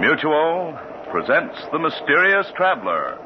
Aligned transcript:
Mutual 0.00 0.78
presents 1.12 1.60
The 1.72 1.78
Mysterious 1.78 2.46
Traveler. 2.56 3.20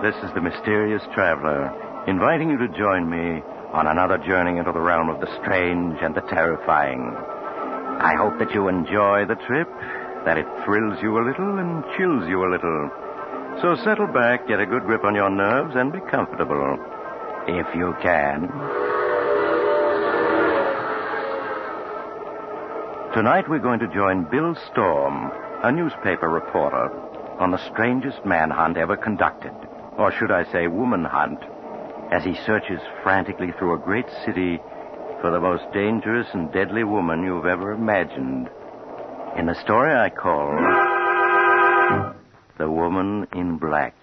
This 0.00 0.16
is 0.24 0.32
the 0.32 0.40
mysterious 0.40 1.02
traveler, 1.12 1.68
inviting 2.08 2.48
you 2.48 2.56
to 2.56 2.68
join 2.68 3.10
me 3.10 3.42
on 3.74 3.86
another 3.86 4.16
journey 4.16 4.56
into 4.56 4.72
the 4.72 4.80
realm 4.80 5.10
of 5.10 5.20
the 5.20 5.28
strange 5.42 5.98
and 6.00 6.14
the 6.14 6.22
terrifying. 6.22 7.12
I 8.00 8.14
hope 8.16 8.38
that 8.38 8.54
you 8.54 8.68
enjoy 8.68 9.26
the 9.28 9.36
trip, 9.46 9.68
that 10.24 10.38
it 10.38 10.46
thrills 10.64 11.02
you 11.02 11.18
a 11.18 11.26
little 11.28 11.58
and 11.58 11.84
chills 11.98 12.26
you 12.26 12.40
a 12.40 12.48
little. 12.48 12.90
So 13.60 13.76
settle 13.84 14.06
back, 14.06 14.48
get 14.48 14.58
a 14.58 14.64
good 14.64 14.84
grip 14.84 15.04
on 15.04 15.14
your 15.14 15.28
nerves, 15.28 15.76
and 15.76 15.92
be 15.92 16.00
comfortable. 16.10 16.78
If 17.46 17.66
you 17.74 17.94
can. 18.00 18.79
Tonight 23.14 23.48
we're 23.48 23.58
going 23.58 23.80
to 23.80 23.88
join 23.88 24.30
Bill 24.30 24.54
Storm, 24.70 25.30
a 25.64 25.72
newspaper 25.72 26.28
reporter, 26.28 26.90
on 27.40 27.50
the 27.50 27.70
strangest 27.72 28.24
manhunt 28.24 28.76
ever 28.76 28.96
conducted 28.96 29.52
or 30.00 30.10
should 30.12 30.30
I 30.30 30.50
say 30.50 30.66
woman 30.66 31.04
hunt, 31.04 31.40
as 32.10 32.24
he 32.24 32.34
searches 32.46 32.80
frantically 33.02 33.52
through 33.58 33.74
a 33.74 33.84
great 33.84 34.06
city 34.24 34.58
for 35.20 35.30
the 35.30 35.40
most 35.40 35.64
dangerous 35.74 36.26
and 36.32 36.50
deadly 36.52 36.84
woman 36.84 37.22
you've 37.22 37.44
ever 37.44 37.72
imagined. 37.72 38.48
In 39.36 39.46
the 39.46 39.60
story 39.62 39.94
I 39.94 40.08
call 40.08 40.56
The 42.58 42.70
Woman 42.70 43.26
in 43.34 43.58
Black. 43.58 43.94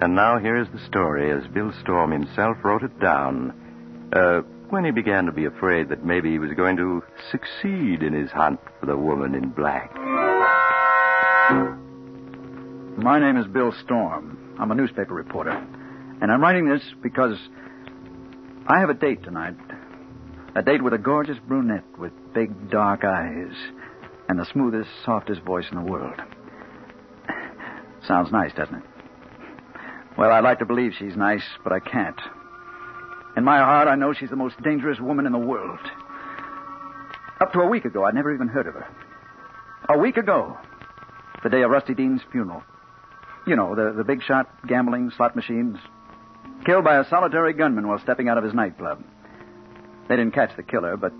And 0.00 0.14
now 0.14 0.38
here 0.38 0.56
is 0.56 0.68
the 0.72 0.78
story 0.86 1.32
as 1.32 1.44
Bill 1.48 1.72
Storm 1.82 2.12
himself 2.12 2.58
wrote 2.62 2.84
it 2.84 3.00
down. 3.00 3.52
Uh, 4.12 4.42
when 4.70 4.84
he 4.84 4.92
began 4.92 5.26
to 5.26 5.32
be 5.32 5.44
afraid 5.44 5.88
that 5.88 6.04
maybe 6.04 6.30
he 6.30 6.38
was 6.38 6.52
going 6.52 6.76
to 6.76 7.02
succeed 7.32 8.04
in 8.04 8.12
his 8.12 8.30
hunt 8.30 8.60
for 8.78 8.86
the 8.86 8.96
woman 8.96 9.34
in 9.34 9.48
black. 9.48 9.92
My 12.96 13.18
name 13.18 13.38
is 13.38 13.46
Bill 13.48 13.72
Storm. 13.84 14.56
I'm 14.60 14.70
a 14.70 14.74
newspaper 14.74 15.14
reporter. 15.14 15.50
And 16.20 16.30
I'm 16.30 16.40
writing 16.40 16.68
this 16.68 16.82
because 17.02 17.36
I 18.68 18.78
have 18.78 18.90
a 18.90 18.94
date 18.94 19.24
tonight. 19.24 19.56
A 20.54 20.62
date 20.62 20.82
with 20.82 20.92
a 20.92 20.98
gorgeous 20.98 21.38
brunette 21.48 21.98
with 21.98 22.12
big 22.34 22.70
dark 22.70 23.02
eyes 23.04 23.52
and 24.28 24.38
the 24.38 24.46
smoothest, 24.52 24.90
softest 25.04 25.42
voice 25.42 25.66
in 25.72 25.76
the 25.76 25.90
world. 25.90 26.20
Sounds 28.06 28.30
nice, 28.30 28.52
doesn't 28.54 28.76
it? 28.76 28.84
Well, 30.18 30.32
I'd 30.32 30.42
like 30.42 30.58
to 30.58 30.66
believe 30.66 30.94
she's 30.98 31.16
nice, 31.16 31.44
but 31.62 31.72
I 31.72 31.78
can't. 31.78 32.20
In 33.36 33.44
my 33.44 33.58
heart, 33.58 33.86
I 33.86 33.94
know 33.94 34.12
she's 34.12 34.30
the 34.30 34.36
most 34.36 34.60
dangerous 34.60 34.98
woman 34.98 35.26
in 35.26 35.32
the 35.32 35.38
world. 35.38 35.78
Up 37.40 37.52
to 37.52 37.60
a 37.60 37.68
week 37.68 37.84
ago, 37.84 38.04
I'd 38.04 38.16
never 38.16 38.34
even 38.34 38.48
heard 38.48 38.66
of 38.66 38.74
her. 38.74 38.88
A 39.88 39.96
week 39.96 40.16
ago, 40.16 40.58
the 41.44 41.48
day 41.48 41.62
of 41.62 41.70
Rusty 41.70 41.94
Dean's 41.94 42.20
funeral. 42.32 42.64
You 43.46 43.54
know, 43.54 43.76
the, 43.76 43.92
the 43.96 44.02
big 44.02 44.24
shot 44.24 44.48
gambling 44.66 45.12
slot 45.16 45.36
machines. 45.36 45.76
Killed 46.66 46.82
by 46.82 46.98
a 46.98 47.08
solitary 47.08 47.52
gunman 47.52 47.86
while 47.86 48.00
stepping 48.00 48.28
out 48.28 48.38
of 48.38 48.44
his 48.44 48.54
nightclub. 48.54 49.04
They 50.08 50.16
didn't 50.16 50.34
catch 50.34 50.56
the 50.56 50.64
killer, 50.64 50.96
but 50.96 51.12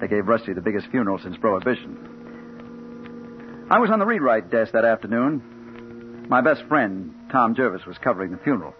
they 0.00 0.08
gave 0.08 0.26
Rusty 0.26 0.54
the 0.54 0.60
biggest 0.60 0.88
funeral 0.88 1.20
since 1.22 1.36
Prohibition. 1.36 3.68
I 3.70 3.78
was 3.78 3.92
on 3.92 4.00
the 4.00 4.06
rewrite 4.06 4.50
desk 4.50 4.72
that 4.72 4.84
afternoon. 4.84 6.26
My 6.28 6.40
best 6.40 6.64
friend, 6.64 7.14
Tom 7.30 7.54
Jervis, 7.54 7.86
was 7.86 7.98
covering 7.98 8.32
the 8.32 8.38
funeral. 8.38 8.74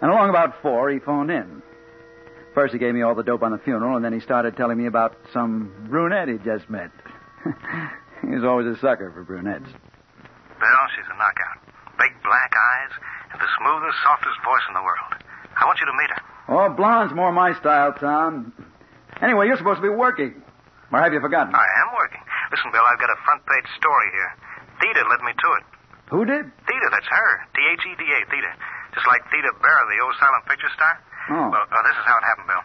And 0.00 0.10
along 0.10 0.30
about 0.30 0.60
four, 0.62 0.90
he 0.90 0.98
phoned 0.98 1.30
in. 1.30 1.62
First, 2.54 2.72
he 2.72 2.78
gave 2.78 2.94
me 2.94 3.02
all 3.02 3.14
the 3.14 3.22
dope 3.22 3.42
on 3.42 3.52
the 3.52 3.58
funeral, 3.58 3.96
and 3.96 4.04
then 4.04 4.12
he 4.12 4.20
started 4.20 4.56
telling 4.56 4.78
me 4.78 4.86
about 4.86 5.16
some 5.32 5.88
brunette 5.90 6.28
he 6.28 6.38
just 6.38 6.70
met. 6.70 6.90
he 8.22 8.32
was 8.32 8.44
always 8.44 8.66
a 8.66 8.80
sucker 8.80 9.12
for 9.12 9.24
brunettes. 9.24 9.68
Bill, 9.68 10.84
she's 10.96 11.04
a 11.04 11.16
knockout. 11.20 11.60
Big 12.00 12.12
black 12.24 12.52
eyes 12.56 12.92
and 13.32 13.40
the 13.40 13.50
smoothest, 13.60 13.98
softest 14.04 14.40
voice 14.40 14.64
in 14.68 14.74
the 14.74 14.84
world. 14.84 15.12
I 15.56 15.64
want 15.64 15.80
you 15.80 15.86
to 15.86 15.96
meet 15.96 16.10
her. 16.16 16.22
Oh, 16.48 16.68
blonde's 16.72 17.14
more 17.14 17.32
my 17.32 17.52
style, 17.60 17.92
Tom. 17.92 18.52
Anyway, 19.20 19.48
you're 19.48 19.56
supposed 19.56 19.80
to 19.80 19.86
be 19.88 19.92
working. 19.92 20.40
Or 20.92 21.00
have 21.00 21.12
you 21.12 21.20
forgotten? 21.20 21.52
I 21.52 21.68
am 21.84 21.88
working. 21.96 22.20
Listen, 22.52 22.72
Bill, 22.72 22.84
I've 22.88 23.00
got 23.00 23.10
a 23.10 23.20
front 23.24 23.44
page 23.44 23.68
story 23.76 24.08
here. 24.16 24.32
Theda 24.80 25.02
led 25.08 25.20
me 25.24 25.32
to 25.32 25.48
it. 25.60 25.64
Who 26.10 26.22
did? 26.24 26.44
Theda, 26.46 26.88
that's 26.94 27.10
her. 27.10 27.30
T 27.54 27.58
H 27.66 27.82
E 27.86 27.92
D 27.98 28.02
A, 28.06 28.20
Theda. 28.30 28.52
Just 28.94 29.06
like 29.10 29.22
Theda 29.28 29.50
Bara, 29.58 29.82
the 29.90 29.98
old 30.00 30.14
silent 30.22 30.44
picture 30.46 30.70
star. 30.72 30.94
Oh. 31.34 31.50
Well, 31.50 31.66
uh, 31.66 31.82
this 31.82 31.96
is 31.98 32.04
how 32.06 32.16
it 32.16 32.24
happened, 32.24 32.46
Bill. 32.46 32.64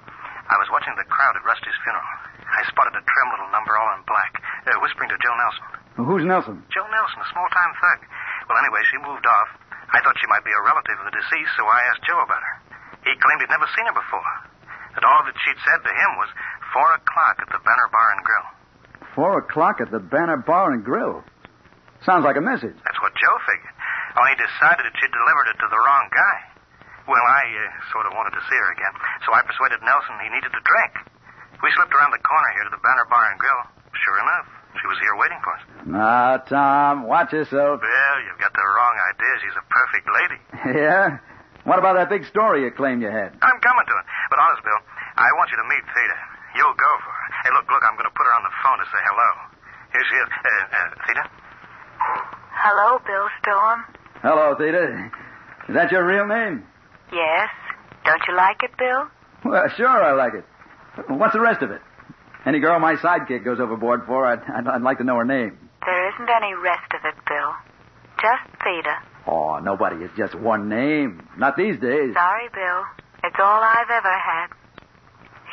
I 0.52 0.56
was 0.62 0.69
watching 0.69 0.94
the 1.00 1.07
crowd 1.09 1.34
at 1.34 1.44
Rusty's 1.44 1.78
funeral. 1.81 2.06
I 2.52 2.62
spotted 2.69 2.94
a 2.94 3.02
trim 3.02 3.28
little 3.34 3.50
number 3.50 3.74
all 3.74 3.90
in 3.97 4.03
black, 4.06 4.38
uh, 4.68 4.78
whispering 4.84 5.09
to 5.09 5.18
Joe 5.24 5.34
Nelson. 5.34 5.66
Well, 5.97 6.07
who's 6.07 6.25
Nelson? 6.28 6.62
Joe 6.69 6.85
Nelson, 6.91 7.19
a 7.24 7.28
small-time 7.31 7.72
thug. 7.79 8.00
Well, 8.52 8.59
anyway, 8.59 8.84
she 8.91 9.00
moved 9.02 9.24
off. 9.25 9.50
I 9.91 10.00
thought 10.03 10.16
she 10.19 10.28
might 10.29 10.44
be 10.44 10.52
a 10.53 10.62
relative 10.62 11.00
of 11.02 11.06
the 11.09 11.16
deceased, 11.16 11.53
so 11.56 11.63
I 11.66 11.79
asked 11.91 12.03
Joe 12.06 12.19
about 12.22 12.44
her. 12.44 12.56
He 13.08 13.16
claimed 13.18 13.41
he'd 13.41 13.52
never 13.52 13.68
seen 13.75 13.88
her 13.88 13.96
before. 13.96 14.31
That 14.96 15.08
all 15.08 15.23
that 15.23 15.35
she'd 15.41 15.62
said 15.66 15.81
to 15.81 15.91
him 15.91 16.12
was 16.19 16.29
four 16.75 16.90
o'clock 16.96 17.40
at 17.41 17.50
the 17.50 17.59
Banner 17.63 17.90
Bar 17.91 18.08
and 18.13 18.22
Grill. 18.28 18.47
Four 19.16 19.34
o'clock 19.40 19.79
at 19.81 19.90
the 19.91 20.00
Banner 20.03 20.38
Bar 20.38 20.72
and 20.75 20.84
Grill. 20.84 21.23
Sounds 22.06 22.25
like 22.25 22.38
a 22.38 22.44
message. 22.44 22.73
That's 22.81 23.01
what 23.01 23.13
Joe 23.13 23.38
figured. 23.45 23.73
Only 24.17 24.34
he 24.35 24.39
decided 24.41 24.84
that 24.89 24.95
she'd 24.97 25.13
delivered 25.13 25.47
it 25.53 25.57
to 25.62 25.67
the 25.69 25.79
wrong 25.79 26.06
guy. 26.09 26.38
Well, 27.07 27.25
I 27.25 27.44
uh, 27.45 27.66
sort 27.94 28.06
of 28.09 28.13
wanted 28.13 28.38
to 28.38 28.44
see 28.45 28.57
her 28.57 28.69
again, 28.73 28.94
so 29.25 29.34
I 29.34 29.41
persuaded 29.45 29.81
Nelson 29.81 30.17
he 30.22 30.29
needed 30.29 30.53
a 30.53 30.61
drink. 30.61 30.94
We 31.61 31.69
slipped 31.78 31.94
around 31.94 32.13
the 32.13 32.22
corner 32.22 32.50
here 32.57 32.66
to 32.69 32.73
the 32.73 32.81
Banner 32.81 33.06
Bar 33.09 33.25
and 33.34 33.38
Grill. 33.38 33.61
Sure 33.94 34.17
enough, 34.17 34.47
she 34.81 34.85
was 34.90 34.97
here 35.01 35.16
waiting 35.17 35.41
for 35.45 35.51
us. 35.53 35.63
Now, 35.85 36.38
Tom, 36.45 37.06
watch 37.06 37.34
yourself. 37.34 37.81
Well, 37.81 38.16
you've 38.25 38.41
got 38.41 38.53
the 38.53 38.66
wrong 38.66 38.95
idea. 39.13 39.31
She's 39.45 39.57
a 39.57 39.66
perfect 39.69 40.06
lady. 40.09 40.40
yeah? 40.81 41.22
What 41.69 41.78
about 41.78 42.01
that 42.01 42.09
big 42.09 42.25
story 42.25 42.66
you 42.66 42.72
claimed 42.73 43.06
you 43.06 43.13
had? 43.13 43.38
I'm 43.45 43.59
coming 43.61 43.85
to 43.85 43.95
it. 44.01 44.06
But 44.34 44.41
honest, 44.41 44.66
Bill, 44.66 44.81
I 45.22 45.29
want 45.38 45.53
you 45.53 45.57
to 45.61 45.67
meet 45.69 45.84
Theda. 45.85 46.17
You'll 46.57 46.78
go 46.78 46.91
for 47.06 47.13
her. 47.13 47.28
Hey, 47.45 47.51
look, 47.53 47.69
look, 47.69 47.84
I'm 47.85 47.94
going 47.94 48.09
to 48.09 48.16
put 48.17 48.25
her 48.25 48.34
on 48.34 48.41
the 48.41 48.53
phone 48.66 48.78
to 48.81 48.88
say 48.90 49.01
hello. 49.06 49.29
Here 49.94 50.06
she 50.09 50.16
is. 50.17 50.28
Uh, 50.34 50.50
uh, 50.50 50.90
Theda? 51.06 51.23
Hello, 52.53 53.00
Bill 53.06 53.28
Storm. 53.41 53.84
Hello, 54.22 54.56
Theda. 54.56 55.12
Is 55.69 55.75
that 55.75 55.91
your 55.91 56.06
real 56.06 56.28
name? 56.28 56.63
Yes. 57.12 57.50
Don't 58.06 58.22
you 58.28 58.35
like 58.35 58.62
it, 58.63 58.72
Bill? 58.78 59.07
Well, 59.45 59.67
sure, 59.75 59.88
I 59.89 60.11
like 60.13 60.34
it. 60.34 60.45
What's 61.09 61.34
the 61.34 61.40
rest 61.41 61.61
of 61.61 61.72
it? 61.72 61.81
Any 62.45 62.59
girl 62.59 62.79
my 62.79 62.95
sidekick 62.95 63.44
goes 63.45 63.59
overboard 63.59 64.06
for, 64.06 64.25
I'd, 64.25 64.41
I'd, 64.50 64.67
I'd 64.67 64.81
like 64.81 64.97
to 64.97 65.03
know 65.03 65.17
her 65.17 65.25
name. 65.25 65.57
There 65.85 66.09
isn't 66.13 66.29
any 66.29 66.53
rest 66.53 66.90
of 66.94 67.01
it, 67.06 67.16
Bill. 67.28 67.53
Just 68.22 68.45
Theda. 68.61 68.97
Oh, 69.28 69.57
nobody 69.61 70.03
is 70.06 70.11
just 70.17 70.34
one 70.35 70.69
name. 70.69 71.22
Not 71.38 71.57
these 71.57 71.78
days. 71.79 72.13
Sorry, 72.13 72.50
Bill. 72.53 72.81
It's 73.23 73.38
all 73.38 73.61
I've 73.61 73.90
ever 73.90 74.13
had. 74.17 74.47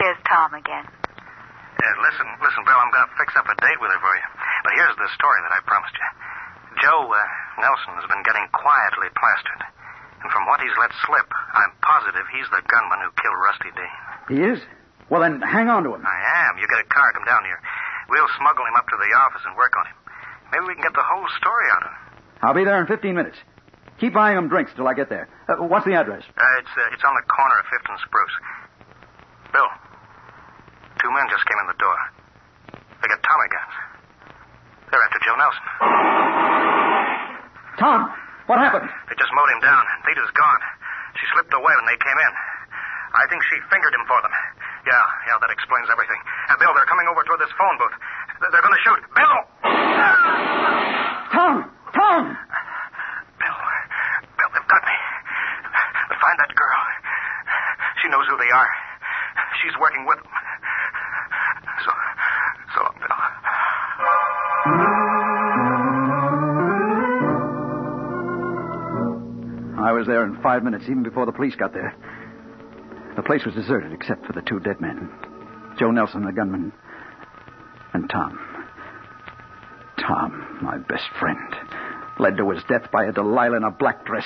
Here's 0.00 0.16
Tom 0.28 0.54
again. 0.54 0.84
Yeah, 0.84 1.94
listen, 2.04 2.26
listen, 2.40 2.64
Bill, 2.64 2.76
I'm 2.80 2.90
going 2.92 3.04
to 3.08 3.14
fix 3.20 3.32
up 3.36 3.44
a 3.48 3.56
date 3.60 3.80
with 3.80 3.92
her 3.92 4.00
for 4.00 4.14
you. 4.16 4.28
But 4.64 4.72
here's 4.76 4.96
the 4.96 5.08
story 5.16 5.38
that 5.44 5.52
I 5.52 5.60
promised 5.68 5.96
you. 5.96 6.08
Joe 6.82 7.10
uh, 7.10 7.18
Nelson 7.60 7.98
has 7.98 8.06
been 8.06 8.22
getting 8.22 8.46
quietly 8.54 9.10
plastered. 9.18 9.62
And 10.22 10.28
from 10.34 10.46
what 10.50 10.58
he's 10.60 10.74
let 10.78 10.90
slip, 11.06 11.26
I'm 11.54 11.72
positive 11.82 12.26
he's 12.34 12.48
the 12.50 12.62
gunman 12.66 12.98
who 13.06 13.10
killed 13.18 13.38
Rusty 13.38 13.70
Dean. 13.74 13.96
He 14.30 14.38
is? 14.42 14.58
Well, 15.10 15.22
then 15.22 15.40
hang 15.40 15.70
on 15.70 15.86
to 15.86 15.94
him. 15.94 16.04
I 16.04 16.50
am. 16.50 16.58
You 16.58 16.66
get 16.68 16.82
a 16.82 16.88
car, 16.90 17.12
come 17.14 17.24
down 17.24 17.44
here. 17.46 17.58
We'll 18.10 18.28
smuggle 18.36 18.66
him 18.66 18.76
up 18.76 18.86
to 18.90 18.98
the 18.98 19.10
office 19.16 19.42
and 19.46 19.56
work 19.56 19.72
on 19.78 19.86
him. 19.86 19.96
Maybe 20.52 20.64
we 20.68 20.74
can 20.74 20.84
get 20.84 20.94
the 20.94 21.06
whole 21.06 21.26
story 21.38 21.66
out 21.72 21.82
of 21.86 21.90
him. 21.92 21.98
I'll 22.42 22.54
be 22.56 22.64
there 22.64 22.80
in 22.80 22.86
15 22.86 23.14
minutes. 23.14 23.38
Keep 24.00 24.14
buying 24.14 24.38
him 24.38 24.48
drinks 24.48 24.70
till 24.76 24.86
I 24.86 24.94
get 24.94 25.08
there. 25.10 25.28
Uh, 25.48 25.58
what's 25.64 25.84
the 25.84 25.94
address? 25.94 26.22
Uh, 26.22 26.60
it's 26.62 26.70
uh, 26.70 26.94
it's 26.94 27.02
on 27.02 27.14
the 27.18 27.26
corner 27.26 27.58
of 27.58 27.66
Fifth 27.66 27.88
and 27.90 27.98
Spruce. 28.06 28.36
Bill, 29.50 29.66
two 31.02 31.10
men 31.10 31.26
just 31.34 31.42
came 31.50 31.58
in 31.58 31.66
the 31.66 31.78
door. 31.82 31.98
They 33.02 33.08
got 33.10 33.18
Tommy 33.26 33.48
guns. 33.50 33.74
They're 34.90 35.02
after 35.02 35.18
Joe 35.26 35.34
Nelson. 35.34 36.77
Tom, 37.78 38.10
what 38.50 38.58
happened? 38.58 38.90
They 39.08 39.16
just 39.16 39.30
mowed 39.34 39.50
him 39.54 39.62
down. 39.62 39.82
Theda's 40.02 40.32
gone. 40.34 40.62
She 41.18 41.24
slipped 41.34 41.54
away 41.54 41.72
when 41.78 41.86
they 41.86 41.98
came 41.98 42.18
in. 42.18 42.32
I 43.14 43.24
think 43.30 43.40
she 43.48 43.56
fingered 43.72 43.94
him 43.94 44.04
for 44.04 44.20
them. 44.20 44.34
Yeah, 44.84 45.04
yeah, 45.30 45.36
that 45.40 45.50
explains 45.50 45.88
everything. 45.88 46.20
Uh, 46.50 46.56
Bill, 46.60 46.74
they're 46.74 46.90
coming 46.90 47.08
over 47.08 47.22
toward 47.24 47.40
this 47.40 47.52
phone 47.56 47.76
booth. 47.80 47.96
They're, 48.40 48.50
they're 48.52 48.64
going 48.66 48.76
to 48.76 48.84
shoot. 48.84 49.00
Bill! 49.16 49.38
Tom! 51.32 51.54
Tom! 51.96 52.22
Bill, 53.40 53.58
Bill, 54.36 54.50
they've 54.52 54.68
got 54.68 54.82
me. 54.84 54.96
Find 56.18 56.36
that 56.42 56.52
girl. 56.52 56.80
She 58.02 58.08
knows 58.10 58.26
who 58.28 58.36
they 58.36 58.50
are. 58.52 58.70
She's 59.62 59.74
working 59.80 60.04
with 60.04 60.18
them. 60.20 60.37
There 70.08 70.24
in 70.24 70.42
five 70.42 70.64
minutes, 70.64 70.84
even 70.84 71.04
before 71.04 71.26
the 71.26 71.32
police 71.32 71.54
got 71.54 71.72
there. 71.72 71.94
The 73.14 73.22
place 73.22 73.44
was 73.44 73.54
deserted 73.54 73.92
except 73.92 74.26
for 74.26 74.32
the 74.32 74.42
two 74.42 74.60
dead 74.60 74.80
men 74.80 75.10
Joe 75.78 75.90
Nelson, 75.92 76.24
the 76.24 76.32
gunman, 76.32 76.72
and 77.92 78.10
Tom. 78.10 78.38
Tom, 80.00 80.58
my 80.62 80.78
best 80.78 81.04
friend, 81.20 81.54
led 82.18 82.36
to 82.36 82.50
his 82.50 82.62
death 82.68 82.90
by 82.90 83.04
a 83.04 83.12
Delilah 83.12 83.56
in 83.56 83.62
a 83.62 83.70
black 83.70 84.04
dress. 84.04 84.24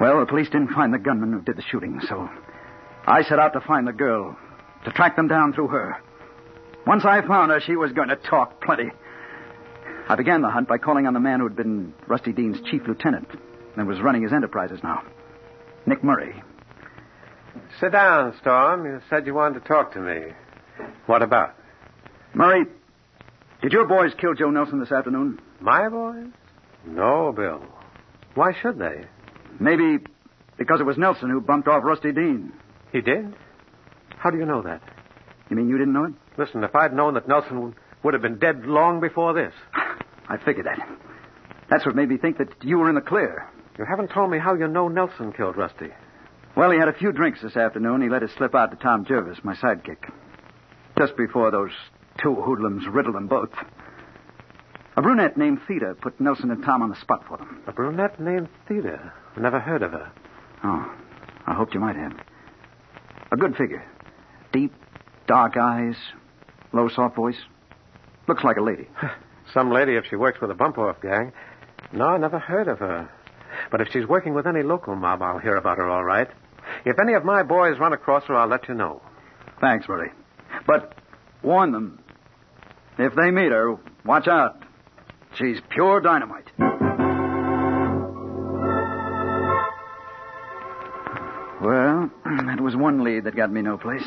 Well, 0.00 0.20
the 0.20 0.26
police 0.26 0.48
didn't 0.48 0.72
find 0.72 0.94
the 0.94 0.98
gunman 0.98 1.32
who 1.32 1.42
did 1.42 1.56
the 1.56 1.62
shooting, 1.70 2.00
so 2.08 2.28
I 3.06 3.22
set 3.22 3.38
out 3.38 3.52
to 3.54 3.60
find 3.60 3.86
the 3.86 3.92
girl, 3.92 4.36
to 4.84 4.92
track 4.92 5.16
them 5.16 5.28
down 5.28 5.52
through 5.52 5.68
her. 5.68 5.96
Once 6.86 7.04
I 7.04 7.20
found 7.26 7.50
her, 7.50 7.60
she 7.60 7.76
was 7.76 7.92
going 7.92 8.08
to 8.08 8.16
talk 8.16 8.62
plenty. 8.62 8.90
I 10.08 10.16
began 10.16 10.40
the 10.40 10.50
hunt 10.50 10.68
by 10.68 10.78
calling 10.78 11.06
on 11.06 11.14
the 11.14 11.20
man 11.20 11.40
who 11.40 11.48
had 11.48 11.56
been 11.56 11.92
Rusty 12.06 12.32
Dean's 12.32 12.60
chief 12.70 12.82
lieutenant 12.86 13.28
and 13.78 13.88
was 13.88 14.00
running 14.00 14.22
his 14.22 14.32
enterprises 14.32 14.80
now. 14.82 15.02
Nick 15.86 16.02
Murray. 16.02 16.42
Sit 17.80 17.92
down, 17.92 18.34
Storm. 18.40 18.84
You 18.84 19.00
said 19.08 19.26
you 19.26 19.34
wanted 19.34 19.60
to 19.60 19.68
talk 19.68 19.92
to 19.94 20.00
me. 20.00 20.32
What 21.06 21.22
about? 21.22 21.54
Murray, 22.34 22.66
did 23.62 23.72
your 23.72 23.86
boys 23.86 24.12
kill 24.18 24.34
Joe 24.34 24.50
Nelson 24.50 24.80
this 24.80 24.92
afternoon? 24.92 25.40
My 25.60 25.88
boys? 25.88 26.26
No, 26.86 27.32
Bill. 27.32 27.64
Why 28.34 28.52
should 28.60 28.78
they? 28.78 29.04
Maybe 29.58 29.98
because 30.56 30.80
it 30.80 30.86
was 30.86 30.98
Nelson 30.98 31.30
who 31.30 31.40
bumped 31.40 31.68
off 31.68 31.84
Rusty 31.84 32.12
Dean. 32.12 32.52
He 32.92 33.00
did? 33.00 33.34
How 34.18 34.30
do 34.30 34.38
you 34.38 34.44
know 34.44 34.62
that? 34.62 34.82
You 35.50 35.56
mean 35.56 35.68
you 35.68 35.78
didn't 35.78 35.94
know 35.94 36.04
it? 36.04 36.12
Listen, 36.36 36.62
if 36.64 36.74
I'd 36.74 36.92
known 36.92 37.14
that 37.14 37.28
Nelson 37.28 37.74
would 38.02 38.14
have 38.14 38.22
been 38.22 38.38
dead 38.38 38.66
long 38.66 39.00
before 39.00 39.32
this. 39.34 39.52
I 40.28 40.36
figured 40.36 40.66
that. 40.66 40.78
That's 41.70 41.86
what 41.86 41.94
made 41.94 42.08
me 42.08 42.16
think 42.16 42.38
that 42.38 42.48
you 42.62 42.78
were 42.78 42.88
in 42.88 42.94
the 42.94 43.00
clear. 43.00 43.48
You 43.78 43.84
haven't 43.84 44.10
told 44.10 44.30
me 44.30 44.38
how 44.38 44.54
you 44.54 44.66
know 44.66 44.88
Nelson 44.88 45.32
killed 45.32 45.56
Rusty. 45.56 45.90
Well, 46.56 46.72
he 46.72 46.78
had 46.78 46.88
a 46.88 46.92
few 46.92 47.12
drinks 47.12 47.40
this 47.42 47.56
afternoon. 47.56 48.02
He 48.02 48.08
let 48.08 48.24
it 48.24 48.30
slip 48.36 48.54
out 48.54 48.72
to 48.72 48.76
Tom 48.76 49.04
Jervis, 49.04 49.38
my 49.44 49.54
sidekick. 49.54 50.10
Just 50.98 51.16
before 51.16 51.52
those 51.52 51.70
two 52.20 52.34
hoodlums 52.34 52.88
riddled 52.88 53.14
them 53.14 53.28
both. 53.28 53.52
A 54.96 55.02
brunette 55.02 55.36
named 55.36 55.60
Theda 55.68 55.94
put 55.94 56.20
Nelson 56.20 56.50
and 56.50 56.64
Tom 56.64 56.82
on 56.82 56.90
the 56.90 57.00
spot 57.00 57.24
for 57.28 57.36
them. 57.36 57.62
A 57.68 57.72
brunette 57.72 58.18
named 58.18 58.48
Theda. 58.66 59.12
Never 59.36 59.60
heard 59.60 59.82
of 59.82 59.92
her. 59.92 60.10
Oh, 60.64 60.92
I 61.46 61.54
hoped 61.54 61.72
you 61.72 61.78
might 61.78 61.94
have. 61.94 62.14
A 63.30 63.36
good 63.36 63.54
figure. 63.56 63.84
Deep, 64.52 64.74
dark 65.28 65.56
eyes, 65.56 65.94
low, 66.72 66.88
soft 66.88 67.14
voice. 67.14 67.38
Looks 68.26 68.42
like 68.42 68.56
a 68.56 68.62
lady. 68.62 68.88
Some 69.54 69.70
lady 69.70 69.94
if 69.94 70.04
she 70.10 70.16
works 70.16 70.40
with 70.40 70.50
a 70.50 70.54
bump 70.54 70.78
off 70.78 71.00
gang. 71.00 71.32
No, 71.92 72.06
I 72.06 72.18
never 72.18 72.40
heard 72.40 72.66
of 72.66 72.80
her. 72.80 73.08
But 73.70 73.80
if 73.80 73.88
she's 73.92 74.06
working 74.06 74.34
with 74.34 74.46
any 74.46 74.62
local 74.62 74.96
mob, 74.96 75.22
I'll 75.22 75.38
hear 75.38 75.56
about 75.56 75.78
her 75.78 75.88
all 75.88 76.04
right. 76.04 76.28
If 76.84 76.98
any 77.00 77.14
of 77.14 77.24
my 77.24 77.42
boys 77.42 77.78
run 77.78 77.92
across 77.92 78.24
her, 78.24 78.36
I'll 78.36 78.48
let 78.48 78.68
you 78.68 78.74
know. 78.74 79.02
Thanks, 79.60 79.88
Murray. 79.88 80.10
But 80.66 80.94
warn 81.42 81.72
them. 81.72 82.02
If 82.98 83.14
they 83.14 83.30
meet 83.30 83.52
her, 83.52 83.76
watch 84.04 84.26
out. 84.28 84.62
She's 85.34 85.60
pure 85.68 86.00
dynamite. 86.00 86.50
Well, 91.60 92.10
that 92.46 92.60
was 92.60 92.74
one 92.76 93.04
lead 93.04 93.24
that 93.24 93.36
got 93.36 93.52
me 93.52 93.62
no 93.62 93.76
place. 93.76 94.04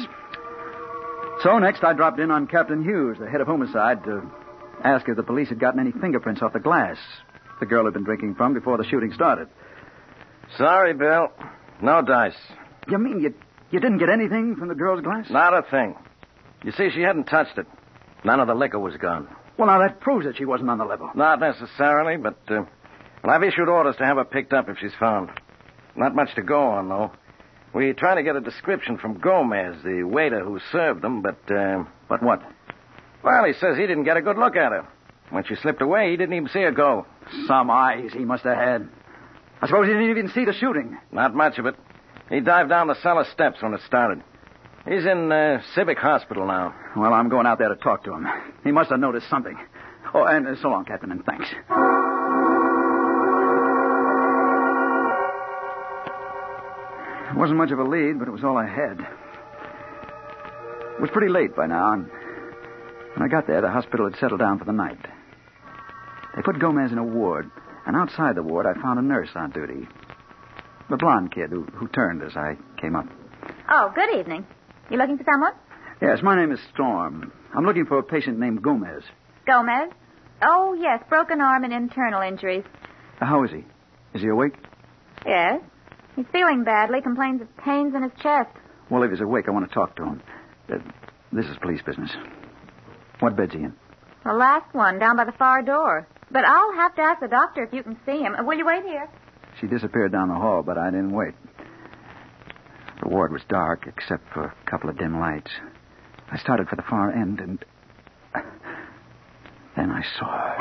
So 1.43 1.57
next 1.59 1.83
I 1.83 1.93
dropped 1.93 2.19
in 2.19 2.31
on 2.31 2.47
Captain 2.47 2.83
Hughes, 2.83 3.17
the 3.19 3.29
head 3.29 3.41
of 3.41 3.47
homicide, 3.47 4.03
to 4.05 4.23
ask 4.83 5.07
if 5.07 5.15
the 5.15 5.23
police 5.23 5.49
had 5.49 5.59
gotten 5.59 5.79
any 5.79 5.91
fingerprints 5.91 6.41
off 6.41 6.53
the 6.53 6.59
glass 6.59 6.97
the 7.61 7.65
girl 7.65 7.85
had 7.85 7.93
been 7.93 8.03
drinking 8.03 8.35
from 8.35 8.53
before 8.53 8.77
the 8.77 8.83
shooting 8.83 9.13
started. 9.13 9.47
Sorry, 10.57 10.93
Bill. 10.93 11.29
No 11.81 12.01
dice. 12.01 12.35
You 12.89 12.97
mean 12.97 13.21
you 13.21 13.33
you 13.71 13.79
didn't 13.79 13.99
get 13.99 14.09
anything 14.09 14.57
from 14.57 14.67
the 14.67 14.75
girl's 14.75 15.01
glass? 15.01 15.27
Not 15.29 15.53
a 15.53 15.61
thing. 15.71 15.95
You 16.65 16.73
see, 16.73 16.89
she 16.93 17.01
hadn't 17.01 17.23
touched 17.25 17.57
it. 17.57 17.65
None 18.25 18.39
of 18.41 18.47
the 18.47 18.53
liquor 18.53 18.77
was 18.79 18.95
gone. 18.97 19.27
Well, 19.57 19.67
now 19.67 19.79
that 19.79 20.01
proves 20.01 20.25
that 20.25 20.35
she 20.37 20.43
wasn't 20.45 20.69
on 20.69 20.77
the 20.77 20.83
level. 20.85 21.09
Not 21.15 21.39
necessarily, 21.39 22.17
but 22.17 22.37
uh, 22.49 22.63
well, 23.23 23.33
I've 23.33 23.43
issued 23.43 23.69
orders 23.69 23.95
to 23.97 24.05
have 24.05 24.17
her 24.17 24.25
picked 24.25 24.51
up 24.53 24.67
if 24.69 24.77
she's 24.79 24.93
found. 24.99 25.29
Not 25.95 26.13
much 26.15 26.35
to 26.35 26.41
go 26.41 26.61
on, 26.63 26.89
though. 26.89 27.11
We 27.73 27.93
try 27.93 28.15
to 28.15 28.23
get 28.23 28.35
a 28.35 28.41
description 28.41 28.97
from 28.97 29.19
Gomez, 29.19 29.77
the 29.83 30.03
waiter 30.03 30.43
who 30.43 30.59
served 30.71 31.01
them, 31.01 31.21
but 31.21 31.39
uh, 31.49 31.85
But 32.09 32.21
what? 32.21 32.41
well, 33.23 33.45
he 33.45 33.53
says 33.53 33.77
he 33.77 33.87
didn't 33.87 34.03
get 34.03 34.17
a 34.17 34.21
good 34.21 34.37
look 34.37 34.55
at 34.57 34.71
her. 34.73 34.87
When 35.31 35.43
she 35.45 35.55
slipped 35.55 35.81
away, 35.81 36.11
he 36.11 36.17
didn't 36.17 36.35
even 36.35 36.49
see 36.49 36.61
her 36.61 36.71
go. 36.71 37.07
Some 37.47 37.71
eyes 37.71 38.11
he 38.13 38.25
must 38.25 38.43
have 38.43 38.57
had. 38.57 38.89
I 39.61 39.67
suppose 39.67 39.87
he 39.87 39.93
didn't 39.93 40.09
even 40.09 40.29
see 40.29 40.43
the 40.43 40.53
shooting. 40.53 40.97
Not 41.11 41.33
much 41.33 41.57
of 41.57 41.65
it. 41.65 41.75
He 42.29 42.41
dived 42.41 42.69
down 42.69 42.87
the 42.87 43.01
cellar 43.01 43.25
steps 43.31 43.61
when 43.61 43.73
it 43.73 43.81
started. 43.85 44.21
He's 44.85 45.05
in 45.05 45.31
uh, 45.31 45.61
Civic 45.75 45.99
Hospital 45.99 46.47
now. 46.47 46.73
Well, 46.97 47.13
I'm 47.13 47.29
going 47.29 47.45
out 47.45 47.59
there 47.59 47.69
to 47.69 47.75
talk 47.75 48.03
to 48.05 48.13
him. 48.13 48.27
He 48.63 48.71
must 48.71 48.89
have 48.89 48.99
noticed 48.99 49.29
something. 49.29 49.57
Oh, 50.13 50.25
and 50.25 50.47
uh, 50.47 50.55
so 50.61 50.69
long, 50.69 50.85
Captain, 50.85 51.11
and 51.11 51.23
thanks. 51.23 51.47
It 57.29 57.37
wasn't 57.37 57.57
much 57.57 57.71
of 57.71 57.79
a 57.79 57.83
lead, 57.83 58.19
but 58.19 58.27
it 58.27 58.31
was 58.31 58.43
all 58.43 58.57
I 58.57 58.65
had. 58.65 58.99
It 60.95 61.01
was 61.01 61.09
pretty 61.11 61.29
late 61.29 61.55
by 61.55 61.67
now, 61.67 61.93
and 61.93 62.09
when 63.15 63.23
I 63.23 63.27
got 63.29 63.47
there, 63.47 63.61
the 63.61 63.69
hospital 63.71 64.09
had 64.09 64.19
settled 64.19 64.39
down 64.39 64.59
for 64.59 64.65
the 64.65 64.73
night. 64.73 64.99
They 66.35 66.41
put 66.41 66.59
Gomez 66.59 66.91
in 66.91 66.97
a 66.97 67.03
ward, 67.03 67.49
and 67.85 67.95
outside 67.95 68.35
the 68.35 68.43
ward, 68.43 68.65
I 68.65 68.73
found 68.81 68.99
a 68.99 69.01
nurse 69.01 69.29
on 69.35 69.51
duty. 69.51 69.87
The 70.89 70.97
blonde 70.97 71.31
kid 71.33 71.49
who, 71.49 71.63
who 71.63 71.87
turned 71.87 72.21
as 72.23 72.35
I 72.35 72.57
came 72.79 72.95
up. 72.95 73.05
Oh, 73.69 73.91
good 73.95 74.13
evening. 74.17 74.45
You 74.89 74.97
looking 74.97 75.17
for 75.17 75.23
someone? 75.29 75.53
Yes, 76.01 76.19
my 76.21 76.35
name 76.35 76.51
is 76.51 76.59
Storm. 76.73 77.31
I'm 77.53 77.65
looking 77.65 77.85
for 77.85 77.97
a 77.99 78.03
patient 78.03 78.39
named 78.39 78.61
Gomez. 78.61 79.03
Gomez? 79.45 79.89
Oh, 80.41 80.73
yes, 80.73 81.03
broken 81.09 81.39
arm 81.41 81.63
and 81.63 81.73
internal 81.73 82.21
injuries. 82.21 82.63
Uh, 83.21 83.25
How 83.25 83.43
is 83.43 83.51
he? 83.51 83.63
Is 84.13 84.21
he 84.21 84.27
awake? 84.27 84.55
Yes. 85.25 85.61
He's 86.15 86.25
feeling 86.31 86.63
badly, 86.63 87.01
complains 87.01 87.41
of 87.41 87.57
pains 87.57 87.93
in 87.95 88.03
his 88.03 88.11
chest. 88.21 88.49
Well, 88.89 89.03
if 89.03 89.11
he's 89.11 89.21
awake, 89.21 89.45
I 89.47 89.51
want 89.51 89.67
to 89.69 89.73
talk 89.73 89.95
to 89.97 90.03
him. 90.03 90.21
Uh, 90.71 90.77
this 91.31 91.45
is 91.45 91.55
police 91.61 91.81
business. 91.85 92.11
What 93.19 93.35
bed's 93.37 93.53
he 93.53 93.59
in? 93.59 93.73
The 94.25 94.33
last 94.33 94.73
one, 94.73 94.99
down 94.99 95.15
by 95.17 95.25
the 95.25 95.31
far 95.31 95.61
door. 95.61 96.07
But 96.31 96.45
I'll 96.45 96.73
have 96.73 96.95
to 96.95 97.01
ask 97.01 97.19
the 97.19 97.27
doctor 97.27 97.63
if 97.63 97.73
you 97.73 97.83
can 97.83 97.97
see 98.05 98.19
him. 98.19 98.35
Will 98.45 98.57
you 98.57 98.65
wait 98.65 98.83
here? 98.83 99.09
She 99.59 99.67
disappeared 99.67 100.11
down 100.11 100.29
the 100.29 100.35
hall, 100.35 100.63
but 100.63 100.77
I 100.77 100.89
didn't 100.89 101.11
wait. 101.11 101.33
The 103.01 103.09
ward 103.09 103.33
was 103.33 103.41
dark, 103.49 103.85
except 103.87 104.23
for 104.33 104.45
a 104.45 104.69
couple 104.69 104.89
of 104.89 104.97
dim 104.97 105.19
lights. 105.19 105.51
I 106.31 106.37
started 106.37 106.69
for 106.69 106.77
the 106.77 106.83
far 106.83 107.11
end, 107.11 107.41
and 107.41 107.59
then 109.75 109.91
I 109.91 110.03
saw 110.17 110.31
her. 110.31 110.57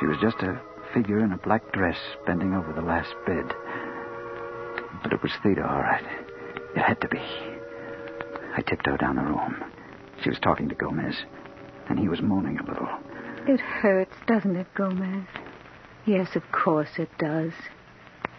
She 0.00 0.06
was 0.06 0.18
just 0.20 0.42
a 0.42 0.60
figure 0.92 1.20
in 1.20 1.32
a 1.32 1.38
black 1.38 1.72
dress 1.72 1.96
bending 2.26 2.54
over 2.54 2.72
the 2.72 2.82
last 2.82 3.14
bed. 3.26 3.46
But 5.02 5.12
it 5.12 5.22
was 5.22 5.32
Theda, 5.42 5.66
all 5.66 5.80
right. 5.80 6.04
It 6.76 6.82
had 6.82 7.00
to 7.00 7.08
be. 7.08 7.18
I 8.56 8.60
tiptoed 8.62 9.00
down 9.00 9.16
the 9.16 9.22
room. 9.22 9.73
She 10.24 10.30
was 10.30 10.38
talking 10.38 10.70
to 10.70 10.74
Gomez, 10.74 11.16
and 11.90 11.98
he 11.98 12.08
was 12.08 12.22
moaning 12.22 12.58
a 12.58 12.64
little. 12.66 12.88
It 13.46 13.60
hurts, 13.60 14.16
doesn't 14.26 14.56
it, 14.56 14.66
Gomez? 14.74 15.26
Yes, 16.06 16.34
of 16.34 16.42
course 16.50 16.88
it 16.96 17.10
does. 17.18 17.52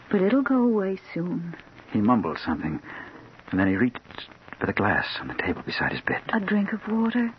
But 0.10 0.24
it'll 0.24 0.42
go 0.42 0.64
away 0.64 0.98
soon. 1.14 1.56
He 1.94 2.02
mumbled 2.02 2.40
something, 2.44 2.82
and 3.52 3.60
then 3.60 3.68
he 3.68 3.76
reached 3.76 4.00
for 4.60 4.66
the 4.66 4.74
glass 4.74 5.06
on 5.22 5.28
the 5.28 5.36
table 5.36 5.62
beside 5.64 5.92
his 5.92 6.02
bed. 6.02 6.22
A 6.34 6.40
drink 6.40 6.74
of 6.74 6.80
water? 6.92 7.32